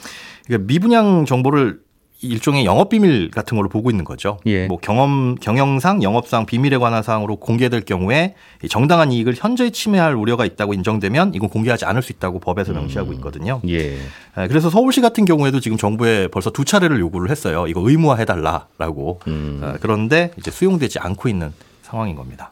그러니까 0.47 0.67
미분양 0.67 1.25
정보를 1.25 1.81
일종의 2.21 2.65
영업 2.65 2.89
비밀 2.89 3.31
같은 3.31 3.57
걸로 3.57 3.69
보고 3.69 3.91
있는 3.91 4.05
거죠. 4.05 4.39
예. 4.47 4.67
뭐 4.67 4.79
경험 4.79 5.37
경영상 5.37 6.03
영업상 6.03 6.47
비밀에 6.47 6.77
관한 6.79 7.03
사항으로 7.03 7.37
공개될 7.37 7.83
경우에 7.83 8.35
이 8.65 8.69
정당한 8.69 9.13
이익을 9.13 9.35
현저히 9.37 9.71
침해할 9.71 10.15
우려가 10.15 10.45
있다고 10.45 10.75
인정되면 10.75 11.35
이건 11.35 11.49
공개하지 11.49 11.85
않을 11.85 12.03
수 12.03 12.11
있다고 12.13 12.41
법에서 12.41 12.73
명시하고 12.73 13.13
있거든요. 13.15 13.61
예. 13.69 13.99
예, 13.99 14.49
그래서 14.49 14.69
서울시 14.69 15.01
같은 15.01 15.25
경우에도 15.25 15.61
지금 15.61 15.77
정부에 15.77 16.27
벌써 16.29 16.51
두 16.51 16.65
차례를 16.65 16.99
요구를 16.99 17.31
했어요. 17.31 17.67
이거 17.69 17.89
의무화해 17.89 18.25
달라라고. 18.25 19.21
음. 19.29 19.61
예, 19.63 19.79
그런데 19.81 20.33
이제 20.37 20.51
수용되지 20.51 20.99
않고 20.99 21.29
있는 21.29 21.53
상황인 21.83 22.17
겁니다. 22.17 22.51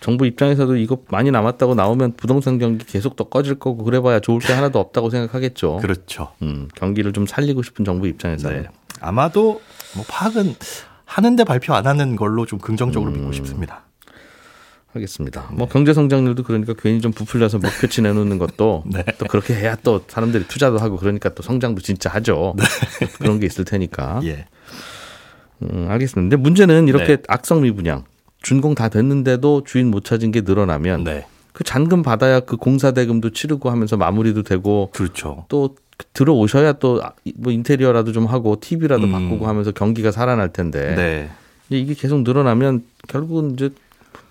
정부 0.00 0.26
입장에서도 0.26 0.76
이거 0.76 0.98
많이 1.08 1.30
남았다고 1.30 1.74
나오면 1.74 2.14
부동산 2.16 2.58
경기 2.58 2.84
계속 2.84 3.16
더 3.16 3.24
꺼질 3.24 3.58
거고 3.58 3.84
그래봐야 3.84 4.20
좋을 4.20 4.40
게 4.40 4.52
하나도 4.52 4.78
없다고 4.78 5.10
생각하겠죠. 5.10 5.78
그렇죠. 5.78 6.28
음, 6.42 6.68
경기를 6.74 7.12
좀 7.12 7.26
살리고 7.26 7.62
싶은 7.62 7.84
정부 7.84 8.06
입장에서는 8.06 8.62
네. 8.62 8.68
아마도 9.00 9.60
뭐 9.94 10.04
파악은 10.08 10.54
하는데 11.04 11.44
발표 11.44 11.74
안 11.74 11.86
하는 11.86 12.16
걸로 12.16 12.46
좀 12.46 12.58
긍정적으로 12.58 13.10
음. 13.10 13.16
믿고 13.16 13.32
싶습니다. 13.32 13.86
하겠습니다. 14.92 15.48
뭐 15.52 15.68
경제 15.68 15.92
성장률도 15.92 16.42
그러니까 16.42 16.74
괜히 16.74 17.00
좀 17.00 17.12
부풀려서 17.12 17.58
목표치 17.58 18.02
내놓는 18.02 18.38
것도 18.38 18.84
네. 18.90 19.04
또 19.18 19.26
그렇게 19.26 19.54
해야 19.54 19.76
또 19.76 20.02
사람들이 20.08 20.46
투자도 20.48 20.78
하고 20.78 20.96
그러니까 20.96 21.28
또 21.30 21.42
성장도 21.42 21.82
진짜 21.82 22.10
하죠. 22.10 22.54
그런 23.18 23.38
게 23.38 23.46
있을 23.46 23.64
테니까. 23.64 24.20
예. 24.24 24.46
음, 25.62 25.86
알겠습니다. 25.88 26.20
근데 26.22 26.36
문제는 26.36 26.88
이렇게 26.88 27.16
네. 27.16 27.22
악성 27.28 27.62
미분양 27.62 28.04
준공 28.42 28.74
다 28.74 28.88
됐는데도 28.88 29.64
주인 29.64 29.90
못 29.90 30.04
찾은 30.04 30.30
게 30.30 30.42
늘어나면 30.42 31.04
네. 31.04 31.26
그 31.52 31.64
잔금 31.64 32.02
받아야 32.02 32.40
그 32.40 32.56
공사 32.56 32.92
대금도 32.92 33.30
치르고 33.30 33.70
하면서 33.70 33.96
마무리도 33.96 34.42
되고 34.42 34.90
그렇죠. 34.92 35.46
또 35.48 35.74
들어오셔야 36.12 36.74
또 36.74 37.00
뭐 37.36 37.52
인테리어라도 37.52 38.12
좀 38.12 38.26
하고 38.26 38.58
TV라도 38.60 39.04
음. 39.04 39.12
바꾸고 39.12 39.46
하면서 39.46 39.72
경기가 39.72 40.10
살아날 40.10 40.52
텐데 40.52 40.94
네. 40.94 41.30
이게 41.68 41.94
계속 41.94 42.22
늘어나면 42.22 42.84
결국은 43.08 43.52
이제 43.52 43.70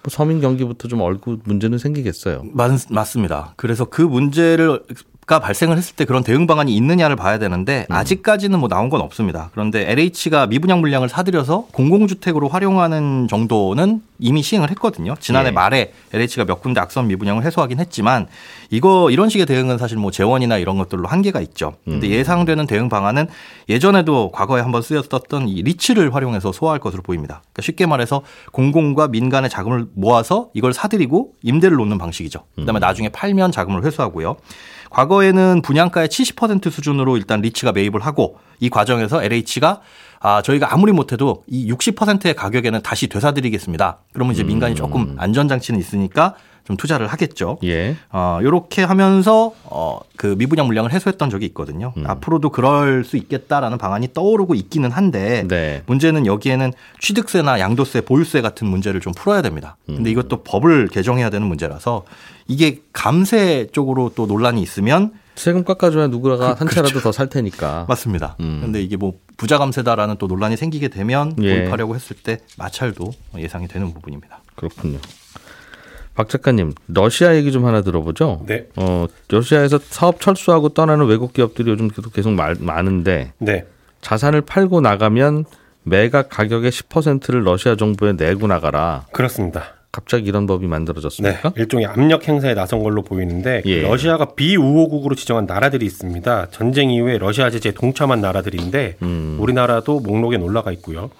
뭐 0.03 0.09
서민 0.09 0.39
경기부터 0.39 0.87
좀 0.87 1.01
얼고 1.01 1.37
문제는 1.43 1.77
생기겠어요. 1.77 2.43
맞, 2.53 2.71
맞습니다. 2.89 3.53
그래서 3.57 3.85
그 3.85 4.01
문제를 4.01 4.81
가 5.25 5.39
발생을 5.39 5.75
했을 5.75 5.95
때 5.95 6.05
그런 6.05 6.23
대응 6.23 6.45
방안이 6.45 6.75
있느냐를 6.75 7.15
봐야 7.15 7.39
되는데 7.39 7.87
음. 7.89 7.95
아직까지는 7.95 8.59
뭐 8.59 8.69
나온 8.69 8.89
건 8.89 9.01
없습니다. 9.01 9.49
그런데 9.53 9.89
LH가 9.89 10.45
미분양 10.45 10.81
물량을 10.81 11.09
사들여서 11.09 11.69
공공주택으로 11.71 12.47
활용하는 12.47 13.27
정도는 13.27 14.03
이미 14.19 14.43
시행을 14.43 14.69
했거든요. 14.71 15.15
지난해 15.19 15.47
예. 15.47 15.51
말에 15.51 15.93
LH가 16.13 16.45
몇 16.45 16.61
군데 16.61 16.79
악성 16.79 17.07
미분양을 17.07 17.43
해소하긴 17.43 17.79
했지만 17.79 18.27
이거 18.69 19.09
이런 19.09 19.29
식의 19.29 19.47
대응은 19.47 19.79
사실 19.79 19.97
뭐 19.97 20.11
재원이나 20.11 20.59
이런 20.59 20.77
것들로 20.77 21.07
한계가 21.07 21.41
있죠. 21.41 21.73
음. 21.87 21.93
근데 21.93 22.09
예상되는 22.09 22.67
대응 22.67 22.87
방안은 22.87 23.27
예전에도 23.67 24.29
과거에 24.31 24.61
한번 24.61 24.83
쓰였었던 24.83 25.47
이 25.47 25.63
리츠를 25.63 26.13
활용해서 26.13 26.51
소화할 26.51 26.79
것으로 26.79 27.01
보입니다. 27.01 27.41
그러니까 27.41 27.63
쉽게 27.63 27.87
말해서 27.87 28.21
공공과 28.51 29.07
민간의 29.07 29.49
자금을 29.49 29.87
모아서 29.95 30.49
이걸 30.53 30.71
사들이고 30.71 31.33
임대를 31.41 31.77
놓는 31.77 31.97
방식이죠. 31.97 32.43
그다음에 32.57 32.79
나중에 32.79 33.09
팔면 33.09 33.51
자금을 33.51 33.83
회수하고요. 33.83 34.37
과거에는 34.95 35.61
분양가의 35.61 36.07
70% 36.07 36.71
수준으로 36.71 37.17
일단 37.17 37.41
리츠가 37.41 37.73
매입을 37.73 37.99
하고 37.99 38.37
이 38.61 38.69
과정에서 38.69 39.21
LH가 39.21 39.81
아, 40.21 40.41
저희가 40.41 40.73
아무리 40.73 40.93
못해도 40.93 41.43
이 41.47 41.69
60%의 41.69 42.33
가격에는 42.33 42.81
다시 42.81 43.07
되사드리겠습니다. 43.07 43.97
그러면 44.13 44.33
이제 44.33 44.43
민간이 44.43 44.73
조금 44.73 45.15
안전장치는 45.19 45.79
있으니까 45.81 46.35
좀 46.65 46.77
투자를 46.77 47.07
하겠죠. 47.07 47.57
예. 47.63 47.95
어, 48.11 48.39
요렇게 48.41 48.83
하면서 48.83 49.53
어, 49.65 49.99
그 50.17 50.35
미분양 50.37 50.65
물량을 50.65 50.91
해소했던 50.91 51.29
적이 51.29 51.45
있거든요. 51.47 51.93
앞으로도 52.03 52.49
그럴 52.49 53.03
수 53.03 53.17
있겠다라는 53.17 53.77
방안이 53.77 54.13
떠오르고 54.13 54.55
있기는 54.55 54.89
한데 54.91 55.45
네. 55.47 55.83
문제는 55.85 56.25
여기에는 56.25 56.73
취득세나 56.99 57.59
양도세, 57.59 58.01
보유세 58.01 58.41
같은 58.41 58.67
문제를 58.67 58.99
좀 58.99 59.13
풀어야 59.13 59.41
됩니다. 59.43 59.77
근데 59.85 60.09
이것도 60.09 60.43
법을 60.43 60.87
개정해야 60.87 61.29
되는 61.29 61.47
문제라서 61.47 62.03
이게 62.47 62.81
감세 62.93 63.67
쪽으로 63.71 64.11
또 64.15 64.25
논란이 64.25 64.61
있으면 64.61 65.11
세금 65.35 65.63
깎아줘야 65.65 66.07
누구라가 66.07 66.53
그- 66.55 66.59
한 66.59 66.67
채라도 66.69 66.99
더살 66.99 67.27
테니까. 67.27 67.85
맞습니다. 67.87 68.37
음. 68.39 68.59
근데 68.63 68.81
이게 68.81 68.95
뭐 68.97 69.13
부자 69.37 69.57
감세다라는 69.59 70.15
또 70.17 70.25
논란이 70.27 70.57
생기게 70.57 70.87
되면 70.87 71.35
예. 71.41 71.59
도입하려고 71.61 71.93
했을 71.93 72.15
때 72.15 72.39
마찰도 72.57 73.11
예상이 73.37 73.67
되는 73.67 73.93
부분입니다. 73.93 74.39
그렇군요. 74.55 74.97
박 76.15 76.29
작가님, 76.29 76.73
러시아 76.87 77.35
얘기 77.35 77.51
좀 77.51 77.65
하나 77.65 77.81
들어보죠. 77.81 78.43
네. 78.47 78.67
어, 78.77 79.05
러시아에서 79.29 79.79
사업 79.81 80.21
철수하고 80.21 80.69
떠나는 80.69 81.05
외국 81.07 81.33
기업들이 81.33 81.69
요즘 81.69 81.89
계속 81.89 82.13
계속 82.13 82.31
말- 82.31 82.55
많은데 82.57 83.33
네. 83.37 83.65
자산을 84.01 84.41
팔고 84.41 84.79
나가면 84.81 85.43
매각 85.83 86.29
가격의 86.29 86.71
10%를 86.71 87.43
러시아 87.45 87.75
정부에 87.75 88.13
내고 88.13 88.47
나가라. 88.47 89.05
그렇습니다. 89.11 89.63
갑자기 89.91 90.27
이런 90.27 90.45
법이 90.47 90.63
네. 90.65 90.69
만들어졌습니까? 90.69 91.53
일종의 91.55 91.85
압력 91.85 92.27
행사에 92.27 92.53
나선 92.53 92.81
걸로 92.83 93.01
보이는데 93.01 93.61
그 93.63 93.69
예. 93.69 93.81
러시아가 93.81 94.25
비우호국으로 94.35 95.15
지정한 95.15 95.45
나라들이 95.45 95.85
있습니다. 95.85 96.47
전쟁 96.51 96.91
이후에 96.91 97.17
러시아 97.17 97.49
제재에 97.49 97.71
동참한 97.73 98.19
나라들인데 98.21 98.97
음. 99.01 99.37
우리나라도 99.39 99.99
목록에 100.01 100.35
올라가 100.37 100.71
있고요. 100.73 101.11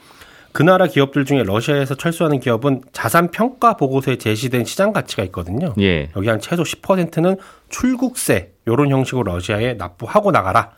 그 0.56 0.64
나라 0.64 0.88
기업들 0.88 1.26
중에 1.26 1.44
러시아에서 1.44 1.96
철수하는 1.96 2.40
기업은 2.40 2.84
자산 2.94 3.30
평가 3.30 3.76
보고서에 3.76 4.16
제시된 4.16 4.64
시장 4.64 4.94
가치가 4.94 5.22
있거든요. 5.26 5.74
예. 5.82 6.10
여기 6.16 6.30
한 6.30 6.40
최소 6.40 6.64
10%는 6.64 7.36
출국세 7.68 8.54
이런 8.66 8.90
형식으로 8.90 9.34
러시아에 9.34 9.74
납부하고 9.74 10.32
나가라 10.32 10.72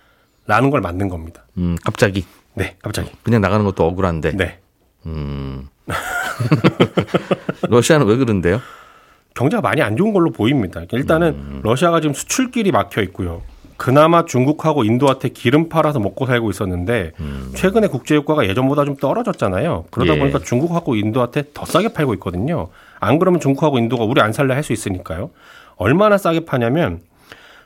라는 0.48 0.72
걸 0.72 0.82
만든 0.82 1.10
겁니다. 1.10 1.46
음, 1.60 1.76
갑자기 1.86 2.26
네, 2.56 2.76
갑자기. 2.82 3.12
그냥 3.22 3.40
나가는 3.42 3.64
것도 3.64 3.86
억울한데. 3.86 4.32
네. 4.32 4.58
음. 5.06 5.68
러시아는 7.70 8.08
왜 8.08 8.16
그런데요? 8.16 8.60
경제가 9.36 9.62
많이 9.62 9.84
안 9.84 9.96
좋은 9.96 10.12
걸로 10.12 10.32
보입니다. 10.32 10.82
일단은 10.92 11.28
음. 11.28 11.60
러시아가 11.62 12.02
지금 12.02 12.16
수출길이 12.16 12.72
막혀 12.72 13.04
있고요. 13.04 13.44
그나마 13.78 14.26
중국하고 14.26 14.84
인도한테 14.84 15.30
기름 15.30 15.70
팔아서 15.70 16.00
먹고 16.00 16.26
살고 16.26 16.50
있었는데 16.50 17.14
최근에 17.56 17.88
국제 17.88 18.16
유가가 18.16 18.48
예전보다 18.48 18.86
좀 18.86 18.96
떨어졌잖아요. 18.98 19.86
그러다 19.92 20.14
음. 20.14 20.16
예. 20.16 20.20
보니까 20.20 20.40
중국하고 20.40 20.96
인도한테 20.96 21.44
더 21.54 21.66
싸게 21.66 21.90
팔고 21.90 22.14
있거든요. 22.16 22.70
안 23.00 23.20
그러면 23.20 23.40
중국하고 23.40 23.78
인도가 23.78 24.04
우리 24.04 24.20
안 24.22 24.34
살래 24.34 24.54
할 24.54 24.64
수 24.64 24.74
있으니까요. 24.74 25.30
얼마나 25.78 26.18
싸게 26.18 26.46
파냐면 26.46 27.02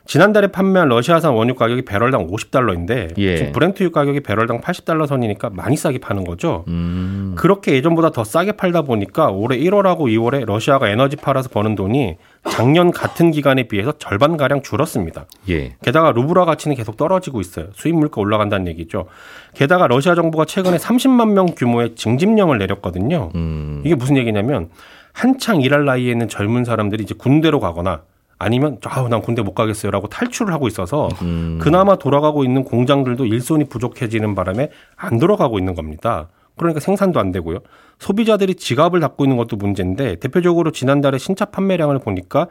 지난달에 0.06 0.48
판매한 0.48 0.90
러시아산 0.90 1.34
원유 1.34 1.56
가격이 1.56 1.84
배럴당 1.84 2.28
50달러인데 2.28 3.18
예. 3.18 3.38
지금 3.38 3.52
브렌트유 3.52 3.92
가격이 3.92 4.22
배럴당 4.22 4.62
80달러 4.62 5.08
선이니까 5.08 5.52
많이 5.52 5.78
싸게 5.78 6.00
파는 6.00 6.24
거죠. 6.24 6.66
음. 6.68 7.36
그렇게 7.38 7.74
예전보다 7.74 8.10
더 8.12 8.24
싸게 8.24 8.54
팔다 8.54 8.82
보니까 8.82 9.30
올해 9.30 9.58
1월하고 9.58 10.02
2월에 10.02 10.46
러시아가 10.46 10.90
에너지 10.90 11.16
팔아서 11.16 11.50
버는 11.50 11.76
돈이 11.76 12.18
작년 12.50 12.92
같은 12.92 13.32
기간에 13.32 13.64
비해서 13.64 13.94
절반 13.98 14.38
가량 14.38 14.64
줄었습니다. 14.64 15.26
예. 15.50 15.76
게다가 15.84 16.12
루브라 16.12 16.46
가치는 16.46 16.76
계속 16.76 16.98
떨어지고 16.98 17.40
있어요. 17.40 17.68
수입 17.74 17.96
물가 17.96 18.22
올라간다는 18.22 18.68
얘기죠. 18.68 19.06
게다가 19.54 19.88
러시아 19.88 20.16
정부가 20.16 20.46
최근에 20.46 20.78
30만 20.78 21.34
명 21.34 21.46
규모의 21.56 21.96
징집령을 21.96 22.58
내렸거든요. 22.58 23.32
음. 23.36 23.82
이게 23.86 23.96
무슨 23.96 24.18
얘기냐면 24.18 24.70
한창 25.14 25.62
일할 25.62 25.86
나이에 25.86 26.12
있는 26.12 26.28
젊은 26.28 26.64
사람들이 26.64 27.04
이제 27.04 27.14
군대로 27.18 27.60
가거나 27.60 28.02
아니면 28.42 28.78
아우 28.86 29.08
난 29.08 29.22
군대 29.22 29.44
못 29.44 29.54
가겠어요라고 29.54 30.08
탈출을 30.08 30.52
하고 30.52 30.68
있어서 30.68 31.10
음. 31.22 31.60
그나마 31.62 31.96
돌아가고 31.96 32.44
있는 32.44 32.64
공장들도 32.64 33.26
일손이 33.26 33.66
부족해지는 33.66 34.34
바람에 34.34 34.70
안 34.96 35.20
돌아가고 35.20 35.60
있는 35.60 35.76
겁니다. 35.76 36.30
그러니까 36.58 36.80
생산도 36.80 37.20
안 37.20 37.32
되고요. 37.32 37.60
소비자들이 38.00 38.56
지갑을 38.56 39.00
닫고 39.00 39.26
있는 39.26 39.38
것도 39.38 39.58
문제인데 39.58 40.16
대표적으로 40.16 40.72
지난달에 40.72 41.20
신차 41.20 41.46
판매량을 41.46 42.00
보니까 42.00 42.48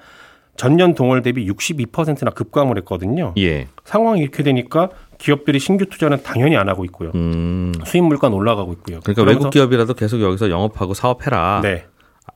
전년 0.56 0.94
동월 0.94 1.22
대비 1.22 1.46
62%나 1.46 2.30
급감을 2.30 2.76
했거든요. 2.78 3.34
예. 3.38 3.66
상황이 3.84 4.20
이렇게 4.20 4.42
되니까 4.42 4.90
기업들이 5.18 5.58
신규 5.58 5.86
투자는 5.86 6.22
당연히 6.22 6.56
안 6.56 6.68
하고 6.68 6.84
있고요. 6.84 7.10
음. 7.14 7.72
수입 7.84 8.04
물가는 8.04 8.36
올라가고 8.36 8.72
있고요. 8.74 9.00
그러니까 9.00 9.22
외국 9.24 9.50
기업이라도 9.50 9.94
계속 9.94 10.20
여기서 10.20 10.50
영업하고 10.50 10.94
사업해라. 10.94 11.60
네, 11.62 11.86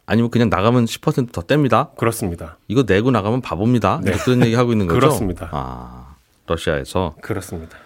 아니면 0.07 0.31
그냥 0.31 0.49
나가면 0.51 0.85
10%더 0.87 1.43
뗍니다. 1.43 1.95
그렇습니다. 1.97 2.57
이거 2.69 2.85
내고 2.87 3.11
나가면 3.11 3.41
바보입니다. 3.41 4.01
네. 4.03 4.13
그런 4.13 4.43
얘기 4.45 4.55
하고 4.55 4.73
있는 4.73 4.87
거죠. 4.87 5.01
그렇습니다. 5.01 5.49
아, 5.53 6.15
러시아에서 6.47 7.15
그렇습니다. 7.23 7.79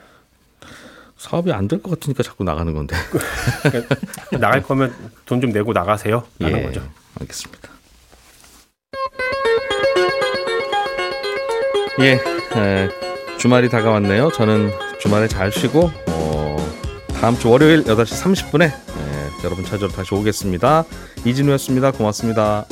사업이 1.16 1.53
안 1.53 1.66
될 1.68 1.83
것 1.83 1.90
같으니까 1.99 2.23
자꾸 2.23 2.44
나가는 2.44 2.73
건데. 2.73 2.97
나갈 4.38 4.62
거면 4.62 4.94
돈 5.27 5.40
좀 5.40 5.51
내고 5.51 5.73
나가세요. 5.73 6.23
라는 6.38 6.59
예, 6.59 6.62
거죠. 6.64 6.83
알겠습니다. 7.21 7.68
예, 12.01 12.12
에, 12.57 12.88
주말이 13.38 13.68
다가왔네요. 13.68 14.31
저는 14.33 14.71
주말에 15.01 15.27
잘 15.27 15.51
쉬고 15.51 15.90
어, 16.09 16.57
다음 17.21 17.37
주 17.37 17.51
월요일 17.51 17.83
8시 17.85 18.23
30분에 18.53 18.73
여러분 19.44 19.64
찾으러 19.64 19.88
다시 19.90 20.14
오겠습니다. 20.14 20.85
이진우였습니다. 21.24 21.92
고맙습니다. 21.92 22.66